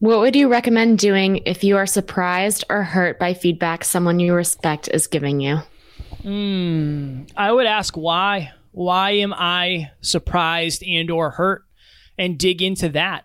What 0.00 0.20
would 0.20 0.36
you 0.36 0.48
recommend 0.48 1.00
doing 1.00 1.38
if 1.44 1.64
you 1.64 1.76
are 1.76 1.86
surprised 1.86 2.64
or 2.70 2.84
hurt 2.84 3.18
by 3.18 3.34
feedback 3.34 3.84
someone 3.84 4.20
you 4.20 4.32
respect 4.32 4.88
is 4.92 5.08
giving 5.08 5.40
you? 5.40 5.58
Hmm. 6.22 7.22
I 7.36 7.50
would 7.50 7.66
ask 7.66 7.96
why. 7.96 8.52
Why 8.70 9.10
am 9.12 9.34
I 9.34 9.90
surprised 10.00 10.84
and 10.84 11.10
or 11.10 11.30
hurt? 11.30 11.64
And 12.16 12.38
dig 12.38 12.62
into 12.62 12.88
that. 12.90 13.24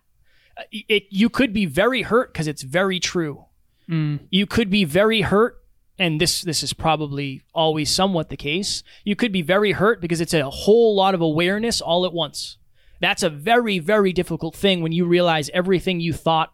Uh, 0.58 0.64
it 0.72 1.04
you 1.10 1.30
could 1.30 1.54
be 1.54 1.66
very 1.66 2.04
hurt 2.04 2.34
because 2.34 2.48
it's 2.48 2.64
very 2.64 3.00
true. 3.00 3.46
Hmm. 3.88 4.18
You 4.32 4.48
could 4.48 4.70
be 4.72 4.84
very 4.84 5.22
hurt, 5.22 5.58
and 6.00 6.20
this 6.20 6.42
this 6.42 6.64
is 6.64 6.74
probably 6.74 7.44
always 7.54 7.92
somewhat 7.92 8.30
the 8.30 8.38
case. 8.38 8.84
You 9.04 9.16
could 9.16 9.32
be 9.32 9.42
very 9.44 9.74
hurt 9.74 10.02
because 10.02 10.22
it's 10.22 10.34
a 10.34 10.50
whole 10.50 10.96
lot 10.96 11.14
of 11.14 11.22
awareness 11.22 11.82
all 11.82 12.06
at 12.06 12.14
once. 12.14 12.58
That's 13.00 13.22
a 13.24 13.30
very 13.30 13.78
very 13.80 14.14
difficult 14.14 14.56
thing 14.56 14.82
when 14.82 14.92
you 14.92 15.06
realize 15.06 15.50
everything 15.54 16.00
you 16.00 16.14
thought 16.14 16.54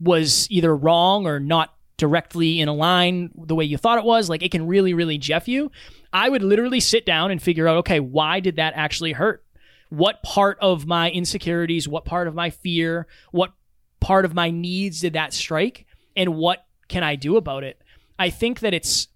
was 0.00 0.46
either 0.50 0.74
wrong 0.74 1.26
or 1.26 1.40
not 1.40 1.74
directly 1.96 2.60
in 2.60 2.68
a 2.68 2.74
line 2.74 3.30
the 3.36 3.54
way 3.54 3.64
you 3.64 3.76
thought 3.76 3.98
it 3.98 4.04
was 4.04 4.28
like 4.28 4.42
it 4.42 4.52
can 4.52 4.66
really 4.66 4.94
really 4.94 5.18
jeff 5.18 5.48
you. 5.48 5.70
I 6.12 6.28
would 6.28 6.42
literally 6.42 6.80
sit 6.80 7.04
down 7.04 7.30
and 7.30 7.42
figure 7.42 7.66
out 7.66 7.78
okay 7.78 8.00
why 8.00 8.40
did 8.40 8.56
that 8.56 8.74
actually 8.76 9.12
hurt? 9.12 9.44
What 9.90 10.22
part 10.22 10.58
of 10.60 10.86
my 10.86 11.10
insecurities 11.10 11.88
what 11.88 12.04
part 12.04 12.28
of 12.28 12.34
my 12.34 12.50
fear 12.50 13.06
what 13.32 13.52
part 14.00 14.24
of 14.24 14.34
my 14.34 14.50
needs 14.50 15.00
did 15.00 15.14
that 15.14 15.32
strike? 15.32 15.86
And 16.16 16.36
what 16.36 16.64
can 16.88 17.02
i 17.02 17.16
do 17.16 17.36
about 17.36 17.64
it? 17.64 17.80
I 18.18 18.30
think 18.30 18.60
that 18.60 18.74
it's 18.74 19.08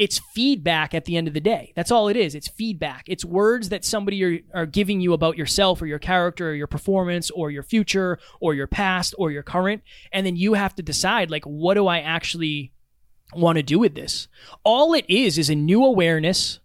it's 0.00 0.18
feedback 0.18 0.94
at 0.94 1.04
the 1.04 1.14
end 1.14 1.28
of 1.28 1.34
the 1.34 1.42
day. 1.42 1.74
That's 1.76 1.90
all 1.90 2.08
it 2.08 2.16
is. 2.16 2.34
It's 2.34 2.48
feedback. 2.48 3.04
It's 3.06 3.22
words 3.22 3.68
that 3.68 3.84
somebody 3.84 4.24
are, 4.24 4.38
are 4.54 4.64
giving 4.64 5.02
you 5.02 5.12
about 5.12 5.36
yourself 5.36 5.82
or 5.82 5.86
your 5.86 5.98
character 5.98 6.48
or 6.48 6.54
your 6.54 6.66
performance 6.66 7.30
or 7.30 7.50
your 7.50 7.62
future 7.62 8.18
or 8.40 8.54
your 8.54 8.66
past 8.66 9.14
or 9.18 9.30
your 9.30 9.42
current. 9.42 9.82
And 10.10 10.24
then 10.24 10.36
you 10.36 10.54
have 10.54 10.74
to 10.76 10.82
decide, 10.82 11.30
like, 11.30 11.44
what 11.44 11.74
do 11.74 11.86
I 11.86 12.00
actually 12.00 12.72
want 13.34 13.56
to 13.56 13.62
do 13.62 13.78
with 13.78 13.94
this? 13.94 14.26
All 14.64 14.94
it 14.94 15.04
is 15.06 15.36
is 15.36 15.50
a 15.50 15.54
new 15.54 15.84
awareness 15.84 16.60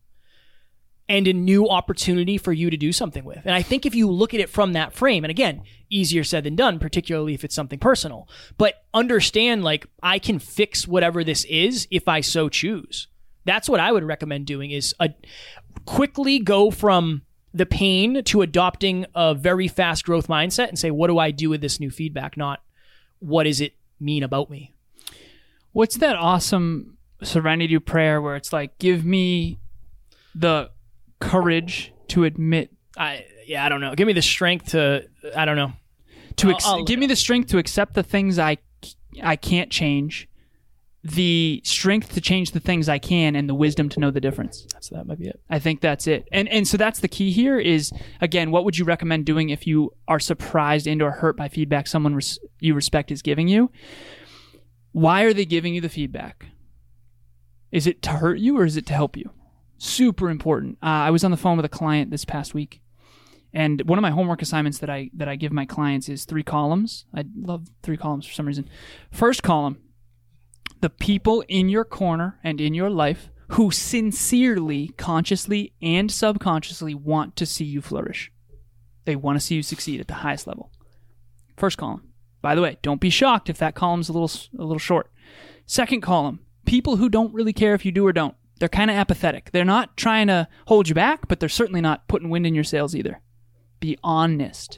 and 1.10 1.28
a 1.28 1.34
new 1.34 1.68
opportunity 1.68 2.38
for 2.38 2.54
you 2.54 2.70
to 2.70 2.78
do 2.78 2.94
something 2.94 3.26
with. 3.26 3.42
And 3.44 3.54
I 3.54 3.64
think 3.64 3.86
if 3.86 3.94
you 3.94 4.10
look 4.10 4.34
at 4.34 4.40
it 4.40 4.50
from 4.50 4.72
that 4.74 4.94
frame, 4.94 5.26
and 5.26 5.30
again, 5.30 5.64
easier 5.90 6.24
said 6.24 6.46
than 6.46 6.56
done, 6.56 6.80
particularly 6.80 7.34
if 7.34 7.44
it's 7.44 7.54
something 7.54 7.80
personal, 7.80 8.30
but 8.58 8.86
understand 8.94 9.62
like 9.62 9.88
I 10.02 10.20
can 10.20 10.40
fix 10.40 10.88
whatever 10.88 11.22
this 11.22 11.44
is 11.44 11.86
if 11.92 12.08
I 12.08 12.22
so 12.22 12.48
choose. 12.48 13.10
That's 13.46 13.70
what 13.70 13.80
I 13.80 13.92
would 13.92 14.04
recommend 14.04 14.46
doing 14.48 14.72
is 14.72 14.94
a, 15.00 15.10
quickly 15.86 16.40
go 16.40 16.72
from 16.72 17.22
the 17.54 17.66
pain 17.66 18.24
to 18.24 18.42
adopting 18.42 19.06
a 19.16 19.34
very 19.34 19.68
fast 19.68 20.04
growth 20.04 20.28
mindset 20.28 20.68
and 20.70 20.78
say, 20.78 20.92
what 20.92 21.08
do 21.08 21.18
I 21.20 21.32
do 21.32 21.50
with 21.50 21.62
this 21.62 21.80
new 21.80 21.90
feedback? 21.90 22.36
Not 22.36 22.62
what 23.20 23.44
does 23.44 23.62
it 23.62 23.74
mean 24.00 24.24
about 24.24 24.50
me? 24.50 24.74
What's 25.72 25.98
that 25.98 26.16
awesome 26.16 26.98
serenity 27.24 27.78
prayer 27.80 28.22
where 28.22 28.36
it's 28.36 28.52
like, 28.52 28.78
give 28.80 29.06
me 29.06 29.60
the 30.34 30.72
courage 31.20 31.94
to 32.10 32.24
admit 32.26 32.72
I, 32.98 33.26
yeah, 33.46 33.66
I 33.66 33.70
don't 33.70 33.82
know. 33.82 33.94
Give 33.94 34.08
me 34.08 34.14
the 34.14 34.22
strength 34.22 34.72
to, 34.72 35.06
I 35.36 35.44
don't 35.46 35.58
know. 35.58 35.74
to 36.38 36.48
I'll- 36.48 36.56
ex- 36.56 36.66
I'll 36.66 36.84
give 36.86 37.00
me 37.00 37.08
the 37.08 37.16
strength 37.16 37.50
to 37.52 37.58
accept 37.58 37.94
the 37.94 38.04
things 38.04 38.40
I 38.40 38.58
I 39.24 39.38
can't 39.38 39.72
change, 39.72 40.28
the 41.06 41.62
strength 41.64 42.14
to 42.16 42.22
change 42.22 42.50
the 42.50 42.60
things 42.60 42.90
I 42.90 42.98
can, 42.98 43.36
and 43.36 43.48
the 43.48 43.54
wisdom 43.54 43.90
to 43.90 44.00
know 44.00 44.10
the 44.10 44.20
difference. 44.20 44.66
So 44.80 44.96
that 44.96 45.06
might 45.06 45.20
be 45.20 45.28
it. 45.28 45.40
I 45.52 45.60
think 45.60 45.80
that's 45.80 46.08
it. 46.08 46.28
And 46.32 46.50
and 46.50 46.68
so 46.68 46.78
that's 46.78 47.00
the 47.00 47.08
key 47.08 47.32
here 47.32 47.60
is 47.60 47.92
again, 48.22 48.50
what 48.50 48.66
would 48.66 48.78
you 48.78 48.86
recommend 48.86 49.26
doing 49.26 49.50
if 49.50 49.68
you 49.68 49.94
are 50.08 50.20
surprised 50.20 50.88
and 50.88 51.04
or 51.04 51.12
hurt 51.12 51.38
by 51.38 51.48
feedback 51.48 51.86
someone 51.86 52.16
res- 52.16 52.40
you 52.60 52.74
respect 52.74 53.12
is 53.12 53.22
giving 53.22 53.48
you? 53.48 53.70
Why 54.94 55.22
are 55.24 55.34
they 55.34 55.46
giving 55.46 55.76
you 55.76 55.82
the 55.82 55.90
feedback? 55.90 56.48
Is 57.72 57.86
it 57.86 58.02
to 58.04 58.10
hurt 58.12 58.40
you 58.40 58.58
or 58.58 58.66
is 58.66 58.76
it 58.76 58.88
to 58.88 58.94
help 58.94 59.16
you? 59.16 59.30
Super 59.78 60.32
important. 60.32 60.80
Uh, 60.82 60.88
I 60.88 61.12
was 61.12 61.24
on 61.24 61.32
the 61.32 61.38
phone 61.38 61.58
with 61.58 61.66
a 61.66 61.70
client 61.70 62.10
this 62.10 62.26
past 62.26 62.56
week, 62.56 62.82
and 63.54 63.82
one 63.84 64.00
of 64.00 64.02
my 64.02 64.10
homework 64.10 64.42
assignments 64.42 64.80
that 64.80 64.90
I 64.90 65.12
that 65.14 65.28
I 65.28 65.36
give 65.36 65.52
my 65.52 65.66
clients 65.66 66.10
is 66.10 66.26
three 66.26 66.44
columns. 66.44 67.06
I 67.14 67.26
love 67.36 67.68
three 67.84 67.98
columns 67.98 68.26
for 68.26 68.34
some 68.34 68.48
reason. 68.48 68.68
First 69.12 69.44
column, 69.44 69.78
the 70.86 70.90
people 70.92 71.44
in 71.48 71.68
your 71.68 71.84
corner 71.84 72.38
and 72.44 72.62
in 72.62 72.76
your 72.76 72.92
life 72.92 73.32
who 73.48 73.72
sincerely, 73.72 74.90
consciously, 74.90 75.74
and 75.82 76.12
subconsciously 76.12 76.94
want 76.94 77.36
to 77.36 77.44
see 77.44 77.66
you 77.66 77.82
flourish. 77.82 78.32
They 79.06 79.16
want 79.16 79.36
to 79.36 79.44
see 79.44 79.56
you 79.56 79.64
succeed 79.64 80.00
at 80.00 80.08
the 80.08 80.14
highest 80.14 80.46
level. 80.46 80.72
First 81.58 81.80
column. 81.80 82.14
By 82.44 82.54
the 82.54 82.62
way, 82.62 82.78
don't 82.84 83.02
be 83.02 83.10
shocked 83.10 83.50
if 83.50 83.58
that 83.58 83.74
column's 83.74 84.10
a 84.10 84.14
little 84.14 84.30
a 84.60 84.62
little 84.62 84.78
short. 84.78 85.10
Second 85.66 86.02
column, 86.02 86.42
people 86.68 86.98
who 86.98 87.10
don't 87.10 87.34
really 87.34 87.52
care 87.52 87.74
if 87.74 87.84
you 87.84 87.92
do 87.92 88.06
or 88.06 88.14
don't. 88.14 88.36
They're 88.60 88.70
kind 88.70 88.92
of 88.92 88.96
apathetic. 88.96 89.50
They're 89.50 89.66
not 89.66 89.98
trying 89.98 90.28
to 90.28 90.48
hold 90.68 90.88
you 90.88 90.94
back, 90.94 91.28
but 91.28 91.40
they're 91.40 91.50
certainly 91.50 91.82
not 91.82 92.08
putting 92.08 92.30
wind 92.30 92.46
in 92.46 92.54
your 92.54 92.64
sails 92.64 92.94
either. 92.94 93.22
Be 93.80 93.98
honest. 94.04 94.78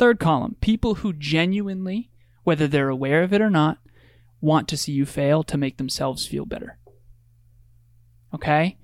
Third 0.00 0.18
column 0.18 0.56
people 0.60 0.96
who 0.96 1.12
genuinely, 1.12 2.10
whether 2.42 2.66
they're 2.66 2.88
aware 2.88 3.22
of 3.22 3.32
it 3.32 3.40
or 3.40 3.50
not, 3.50 3.78
want 4.40 4.68
to 4.68 4.76
see 4.76 4.92
you 4.92 5.06
fail 5.06 5.42
to 5.44 5.58
make 5.58 5.76
themselves 5.76 6.26
feel 6.26 6.44
better. 6.44 6.78
Okay? 8.34 8.78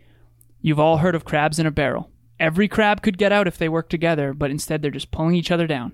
You've 0.61 0.81
all 0.81 0.99
heard 0.99 1.15
of 1.15 1.25
crabs 1.25 1.59
in 1.59 1.67
a 1.67 1.71
barrel. 1.71 2.11
Every 2.39 2.69
crab 2.69 3.03
could 3.03 3.19
get 3.19 3.33
out 3.33 3.47
if 3.47 3.59
they 3.59 3.69
work 3.69 3.89
together, 3.89 4.33
but 4.33 4.51
instead 4.51 4.83
they're 4.83 4.91
just 4.91 5.11
pulling 5.11 5.35
each 5.35 5.51
other 5.51 5.67
down. 5.67 5.93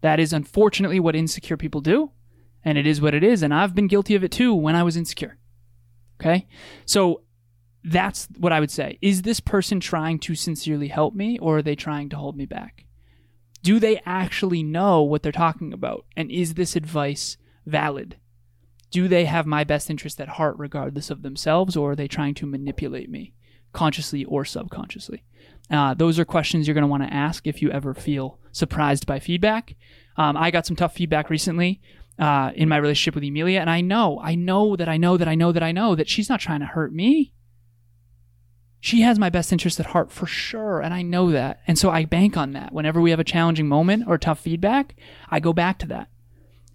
That 0.00 0.20
is 0.20 0.32
unfortunately 0.32 1.00
what 1.00 1.16
insecure 1.16 1.56
people 1.56 1.80
do, 1.80 2.10
and 2.64 2.76
it 2.76 2.86
is 2.86 3.00
what 3.00 3.14
it 3.14 3.24
is, 3.24 3.42
and 3.42 3.54
I've 3.54 3.74
been 3.74 3.86
guilty 3.86 4.14
of 4.14 4.24
it 4.24 4.32
too 4.32 4.54
when 4.54 4.76
I 4.76 4.82
was 4.82 4.96
insecure. 4.96 5.38
Okay? 6.20 6.46
So 6.84 7.22
that's 7.84 8.28
what 8.38 8.52
I 8.52 8.60
would 8.60 8.70
say. 8.70 8.98
Is 9.00 9.22
this 9.22 9.40
person 9.40 9.78
trying 9.80 10.18
to 10.20 10.34
sincerely 10.34 10.88
help 10.88 11.14
me, 11.14 11.38
or 11.38 11.58
are 11.58 11.62
they 11.62 11.76
trying 11.76 12.08
to 12.10 12.16
hold 12.16 12.36
me 12.36 12.44
back? 12.44 12.84
Do 13.62 13.78
they 13.78 14.00
actually 14.04 14.62
know 14.62 15.02
what 15.02 15.22
they're 15.22 15.32
talking 15.32 15.72
about? 15.72 16.04
And 16.16 16.30
is 16.30 16.54
this 16.54 16.76
advice 16.76 17.36
valid? 17.66 18.16
Do 18.90 19.08
they 19.08 19.24
have 19.24 19.46
my 19.46 19.64
best 19.64 19.90
interest 19.90 20.20
at 20.20 20.28
heart 20.28 20.54
regardless 20.58 21.10
of 21.10 21.22
themselves, 21.22 21.76
or 21.76 21.92
are 21.92 21.96
they 21.96 22.08
trying 22.08 22.34
to 22.34 22.46
manipulate 22.46 23.10
me, 23.10 23.34
consciously 23.72 24.24
or 24.24 24.44
subconsciously? 24.44 25.24
Uh, 25.70 25.94
those 25.94 26.18
are 26.18 26.24
questions 26.24 26.66
you're 26.66 26.74
going 26.74 26.82
to 26.82 26.88
want 26.88 27.02
to 27.02 27.12
ask 27.12 27.46
if 27.46 27.60
you 27.60 27.70
ever 27.70 27.92
feel 27.92 28.38
surprised 28.52 29.06
by 29.06 29.18
feedback. 29.18 29.74
Um, 30.16 30.36
I 30.36 30.50
got 30.50 30.66
some 30.66 30.76
tough 30.76 30.94
feedback 30.94 31.28
recently 31.28 31.80
uh, 32.18 32.52
in 32.54 32.68
my 32.68 32.76
relationship 32.76 33.14
with 33.14 33.24
Emilia, 33.24 33.60
and 33.60 33.68
I 33.68 33.80
know, 33.80 34.20
I 34.22 34.36
know 34.36 34.76
that 34.76 34.88
I 34.88 34.96
know 34.96 35.16
that 35.16 35.28
I 35.28 35.34
know 35.34 35.52
that 35.52 35.62
I 35.62 35.72
know 35.72 35.94
that 35.94 36.08
she's 36.08 36.28
not 36.28 36.40
trying 36.40 36.60
to 36.60 36.66
hurt 36.66 36.94
me. 36.94 37.32
She 38.80 39.00
has 39.00 39.18
my 39.18 39.30
best 39.30 39.50
interest 39.50 39.80
at 39.80 39.86
heart 39.86 40.12
for 40.12 40.26
sure, 40.26 40.80
and 40.80 40.94
I 40.94 41.02
know 41.02 41.32
that. 41.32 41.60
And 41.66 41.76
so 41.76 41.90
I 41.90 42.04
bank 42.04 42.36
on 42.36 42.52
that. 42.52 42.72
Whenever 42.72 43.00
we 43.00 43.10
have 43.10 43.18
a 43.18 43.24
challenging 43.24 43.66
moment 43.66 44.04
or 44.06 44.16
tough 44.16 44.38
feedback, 44.38 44.94
I 45.28 45.40
go 45.40 45.52
back 45.52 45.78
to 45.80 45.86
that. 45.88 46.08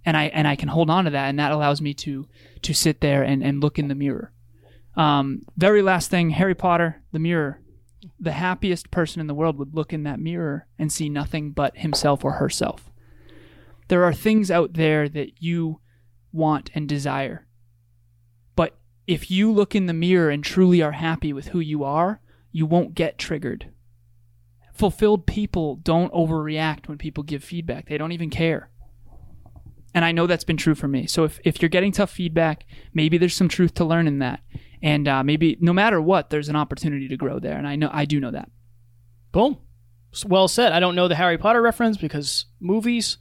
And 0.06 0.18
I 0.18 0.26
and 0.26 0.48
I 0.48 0.56
can 0.56 0.70
hold 0.70 0.90
on 0.90 1.06
to 1.06 1.12
that, 1.12 1.30
and 1.30 1.40
that 1.40 1.52
allows 1.52 1.82
me 1.82 1.94
to 1.96 2.28
to 2.64 2.74
sit 2.74 3.02
there 3.02 3.24
and, 3.24 3.44
and 3.44 3.62
look 3.62 3.78
in 3.78 3.88
the 3.88 3.96
mirror. 3.96 4.32
Um, 4.96 5.44
very 5.58 5.82
last 5.82 6.10
thing, 6.10 6.32
Harry 6.32 6.56
Potter, 6.56 7.02
the 7.12 7.20
mirror. 7.20 7.62
The 8.20 8.32
happiest 8.32 8.90
person 8.90 9.20
in 9.20 9.28
the 9.28 9.36
world 9.36 9.58
would 9.58 9.76
look 9.76 9.94
in 9.94 10.04
that 10.04 10.20
mirror 10.20 10.68
and 10.80 10.92
see 10.92 11.08
nothing 11.08 11.52
but 11.52 11.78
himself 11.78 12.26
or 12.26 12.34
herself. 12.34 12.92
There 13.90 14.04
are 14.04 14.14
things 14.14 14.50
out 14.50 14.74
there 14.74 15.08
that 15.10 15.42
you 15.42 15.80
want 16.32 16.72
and 16.74 16.88
desire. 16.88 17.46
But 18.56 18.78
if 19.06 19.30
you 19.30 19.52
look 19.52 19.76
in 19.76 19.86
the 19.86 19.94
mirror 19.94 20.30
and 20.30 20.44
truly 20.44 20.82
are 20.82 20.94
happy 20.94 21.34
with 21.34 21.50
who 21.50 21.60
you 21.60 21.84
are, 21.84 22.22
you 22.52 22.66
won't 22.66 22.96
get 22.96 23.18
triggered. 23.18 23.72
Fulfilled 24.74 25.28
people 25.28 25.76
don't 25.76 26.14
overreact 26.14 26.88
when 26.88 26.98
people 26.98 27.24
give 27.24 27.44
feedback, 27.44 27.88
they 27.88 27.98
don't 27.98 28.14
even 28.14 28.30
care. 28.30 28.70
And 29.94 30.06
I 30.06 30.12
know 30.12 30.26
that's 30.26 30.44
been 30.44 30.58
true 30.58 30.76
for 30.76 30.88
me. 30.88 31.06
So 31.06 31.26
if, 31.26 31.40
if 31.44 31.62
you're 31.62 31.70
getting 31.70 31.92
tough 31.92 32.12
feedback, 32.12 32.66
maybe 32.94 33.18
there's 33.18 33.36
some 33.36 33.50
truth 33.50 33.74
to 33.76 33.86
learn 33.86 34.08
in 34.08 34.20
that. 34.20 34.42
And 34.82 35.08
uh, 35.08 35.24
maybe 35.24 35.58
no 35.60 35.74
matter 35.74 36.02
what, 36.02 36.30
there's 36.30 36.50
an 36.50 36.56
opportunity 36.56 37.08
to 37.08 37.18
grow 37.18 37.40
there. 37.40 37.58
And 37.58 37.68
I 37.68 37.76
know 37.76 37.90
I 37.92 38.06
do 38.06 38.20
know 38.20 38.32
that. 38.32 38.50
Boom. 39.32 39.58
Well 40.26 40.48
said. 40.48 40.72
I 40.72 40.80
don't 40.80 40.96
know 40.96 41.08
the 41.08 41.16
Harry 41.16 41.38
Potter 41.38 41.62
reference 41.62 41.98
because 41.98 42.46
movies. 42.60 43.18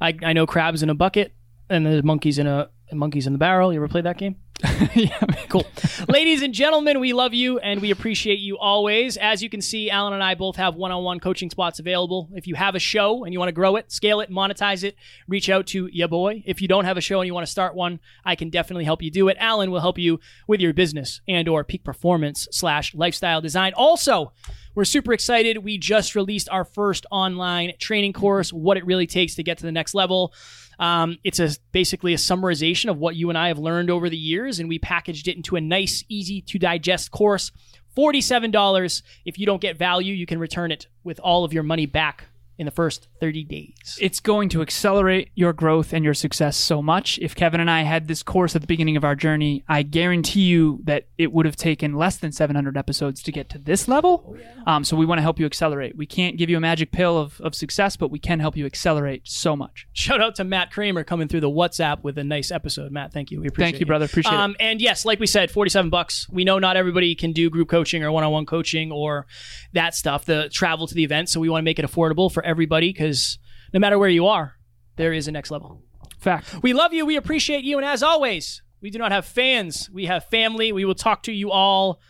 I, 0.00 0.14
I 0.22 0.32
know 0.32 0.46
crabs 0.46 0.82
in 0.82 0.90
a 0.90 0.94
bucket 0.94 1.34
and 1.70 1.86
there's 1.86 2.02
monkeys 2.02 2.38
in 2.38 2.46
a 2.46 2.70
monkeys 2.92 3.26
in 3.26 3.32
the 3.32 3.38
barrel. 3.38 3.72
You 3.72 3.78
ever 3.78 3.88
played 3.88 4.04
that 4.04 4.18
game? 4.18 4.36
yeah. 4.94 5.20
Cool. 5.48 5.66
Ladies 6.08 6.42
and 6.42 6.54
gentlemen, 6.54 6.98
we 6.98 7.12
love 7.12 7.34
you 7.34 7.58
and 7.58 7.80
we 7.80 7.90
appreciate 7.90 8.38
you 8.38 8.56
always. 8.56 9.16
As 9.16 9.42
you 9.42 9.50
can 9.50 9.60
see, 9.60 9.90
Alan 9.90 10.14
and 10.14 10.22
I 10.22 10.34
both 10.34 10.56
have 10.56 10.76
one 10.76 10.90
on 10.90 11.04
one 11.04 11.20
coaching 11.20 11.50
spots 11.50 11.78
available. 11.78 12.30
If 12.34 12.46
you 12.46 12.54
have 12.54 12.74
a 12.74 12.78
show 12.78 13.24
and 13.24 13.32
you 13.32 13.38
want 13.38 13.48
to 13.48 13.54
grow 13.54 13.76
it, 13.76 13.92
scale 13.92 14.20
it, 14.20 14.30
monetize 14.30 14.82
it, 14.82 14.96
reach 15.28 15.50
out 15.50 15.66
to 15.68 15.88
ya 15.92 16.06
boy. 16.06 16.42
If 16.46 16.62
you 16.62 16.68
don't 16.68 16.86
have 16.86 16.96
a 16.96 17.02
show 17.02 17.20
and 17.20 17.26
you 17.26 17.34
want 17.34 17.46
to 17.46 17.50
start 17.50 17.74
one, 17.74 18.00
I 18.24 18.34
can 18.34 18.48
definitely 18.48 18.84
help 18.84 19.02
you 19.02 19.10
do 19.10 19.28
it. 19.28 19.36
Alan 19.38 19.70
will 19.70 19.80
help 19.80 19.98
you 19.98 20.20
with 20.46 20.60
your 20.60 20.72
business 20.72 21.20
and 21.28 21.48
or 21.48 21.62
peak 21.62 21.84
performance 21.84 22.48
slash 22.50 22.94
lifestyle 22.94 23.42
design. 23.42 23.72
Also, 23.76 24.32
we're 24.74 24.84
super 24.84 25.12
excited. 25.12 25.64
We 25.64 25.78
just 25.78 26.14
released 26.14 26.48
our 26.50 26.64
first 26.64 27.06
online 27.10 27.72
training 27.78 28.14
course, 28.14 28.52
what 28.52 28.76
it 28.76 28.86
really 28.86 29.06
takes 29.06 29.34
to 29.36 29.42
get 29.42 29.58
to 29.58 29.64
the 29.64 29.72
next 29.72 29.94
level. 29.94 30.32
Um, 30.78 31.18
it's 31.24 31.40
a 31.40 31.50
basically 31.72 32.12
a 32.12 32.18
summarization 32.18 32.90
of 32.90 32.98
what 32.98 33.16
you 33.16 33.28
and 33.28 33.38
I 33.38 33.48
have 33.48 33.58
learned 33.58 33.90
over 33.90 34.08
the 34.08 34.16
years, 34.16 34.58
and 34.58 34.68
we 34.68 34.78
packaged 34.78 35.28
it 35.28 35.36
into 35.36 35.56
a 35.56 35.60
nice, 35.60 36.04
easy 36.08 36.40
to 36.42 36.58
digest 36.58 37.10
course. 37.10 37.50
$47. 37.96 39.02
If 39.24 39.38
you 39.38 39.46
don't 39.46 39.60
get 39.60 39.78
value, 39.78 40.12
you 40.12 40.26
can 40.26 40.38
return 40.38 40.70
it 40.70 40.86
with 41.02 41.18
all 41.20 41.44
of 41.44 41.54
your 41.54 41.62
money 41.62 41.86
back 41.86 42.26
in 42.58 42.64
the 42.64 42.70
first 42.70 43.08
30 43.20 43.44
days. 43.44 43.98
It's 44.00 44.20
going 44.20 44.48
to 44.50 44.62
accelerate 44.62 45.30
your 45.34 45.52
growth 45.52 45.92
and 45.92 46.04
your 46.04 46.14
success 46.14 46.56
so 46.56 46.82
much. 46.82 47.18
If 47.20 47.34
Kevin 47.34 47.60
and 47.60 47.70
I 47.70 47.82
had 47.82 48.08
this 48.08 48.22
course 48.22 48.54
at 48.56 48.62
the 48.62 48.66
beginning 48.66 48.96
of 48.96 49.04
our 49.04 49.14
journey, 49.14 49.64
I 49.68 49.82
guarantee 49.82 50.42
you 50.42 50.80
that 50.84 51.06
it 51.18 51.32
would 51.32 51.46
have 51.46 51.56
taken 51.56 51.94
less 51.94 52.16
than 52.16 52.32
700 52.32 52.76
episodes 52.76 53.22
to 53.22 53.32
get 53.32 53.50
to 53.50 53.58
this 53.58 53.88
level. 53.88 54.36
um, 54.66 54.84
so 54.84 54.96
we 54.96 55.04
want 55.04 55.18
to 55.18 55.22
help 55.22 55.38
you 55.38 55.46
accelerate. 55.46 55.96
We 55.96 56.06
can't 56.06 56.36
give 56.36 56.48
you 56.48 56.56
a 56.56 56.60
magic 56.60 56.92
pill 56.92 57.18
of, 57.18 57.40
of 57.40 57.54
success, 57.54 57.96
but 57.96 58.10
we 58.10 58.18
can 58.18 58.40
help 58.40 58.56
you 58.56 58.66
accelerate 58.66 59.22
so 59.28 59.54
much. 59.54 59.86
Shout 59.92 60.20
out 60.20 60.34
to 60.36 60.44
Matt 60.44 60.70
Kramer 60.70 61.04
coming 61.04 61.28
through 61.28 61.40
the 61.40 61.50
WhatsApp 61.50 62.02
with 62.02 62.16
a 62.18 62.24
nice 62.24 62.50
episode. 62.50 62.90
Matt, 62.90 63.12
thank 63.12 63.30
you. 63.30 63.40
We 63.40 63.48
appreciate 63.48 63.68
it. 63.68 63.72
Thank 63.72 63.80
you, 63.80 63.86
brother. 63.86 64.06
Appreciate 64.06 64.32
it. 64.32 64.40
Um, 64.40 64.56
and 64.60 64.80
yes, 64.80 65.04
like 65.04 65.20
we 65.20 65.26
said, 65.26 65.50
47 65.50 65.90
bucks. 65.90 66.26
We 66.30 66.44
know 66.44 66.58
not 66.58 66.76
everybody 66.76 67.14
can 67.14 67.32
do 67.32 67.50
group 67.50 67.68
coaching 67.68 68.02
or 68.02 68.10
one-on-one 68.10 68.46
coaching 68.46 68.90
or 68.92 69.26
that 69.72 69.94
stuff, 69.94 70.24
the 70.24 70.48
travel 70.50 70.86
to 70.86 70.94
the 70.94 71.04
event. 71.04 71.28
So 71.28 71.40
we 71.40 71.48
want 71.48 71.62
to 71.62 71.64
make 71.64 71.78
it 71.78 71.84
affordable 71.84 72.32
for 72.32 72.45
everybody 72.46 72.92
because 72.92 73.38
no 73.72 73.80
matter 73.80 73.98
where 73.98 74.08
you 74.08 74.26
are, 74.26 74.54
there 74.96 75.12
is 75.12 75.28
a 75.28 75.32
next 75.32 75.50
level. 75.50 75.82
Fact. 76.18 76.62
We 76.62 76.72
love 76.72 76.92
you. 76.92 77.04
We 77.04 77.16
appreciate 77.16 77.64
you. 77.64 77.76
And 77.76 77.86
as 77.86 78.02
always, 78.02 78.62
we 78.80 78.90
do 78.90 78.98
not 78.98 79.12
have 79.12 79.26
fans. 79.26 79.90
We 79.92 80.06
have 80.06 80.24
family. 80.24 80.72
We 80.72 80.84
will 80.84 80.94
talk 80.94 81.22
to 81.24 81.32
you 81.32 81.50
all 81.50 82.00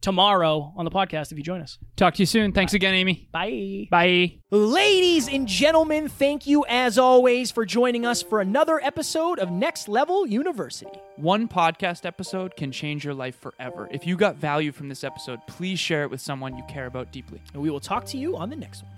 tomorrow 0.00 0.72
on 0.76 0.84
the 0.84 0.90
podcast 0.90 1.32
if 1.32 1.38
you 1.38 1.44
join 1.44 1.60
us. 1.60 1.78
Talk 1.96 2.14
to 2.14 2.22
you 2.22 2.26
soon. 2.26 2.52
Thanks 2.52 2.74
again, 2.74 2.94
Amy. 2.94 3.28
Bye. 3.32 3.88
Bye. 3.90 4.38
Ladies 4.50 5.28
and 5.28 5.48
gentlemen, 5.48 6.08
thank 6.08 6.46
you 6.46 6.64
as 6.68 6.98
always 6.98 7.50
for 7.50 7.66
joining 7.66 8.06
us 8.06 8.22
for 8.22 8.40
another 8.40 8.80
episode 8.82 9.38
of 9.38 9.50
Next 9.50 9.88
Level 9.88 10.26
University. 10.26 11.00
One 11.16 11.48
podcast 11.48 12.06
episode 12.06 12.56
can 12.56 12.70
change 12.70 13.04
your 13.04 13.14
life 13.14 13.40
forever. 13.40 13.88
If 13.90 14.06
you 14.06 14.16
got 14.16 14.36
value 14.36 14.72
from 14.72 14.88
this 14.88 15.02
episode, 15.02 15.40
please 15.48 15.80
share 15.80 16.04
it 16.04 16.10
with 16.10 16.20
someone 16.20 16.56
you 16.56 16.64
care 16.68 16.86
about 16.86 17.12
deeply. 17.12 17.42
And 17.52 17.62
we 17.62 17.70
will 17.70 17.80
talk 17.80 18.04
to 18.06 18.18
you 18.18 18.36
on 18.36 18.50
the 18.50 18.56
next 18.56 18.82
one. 18.82 18.92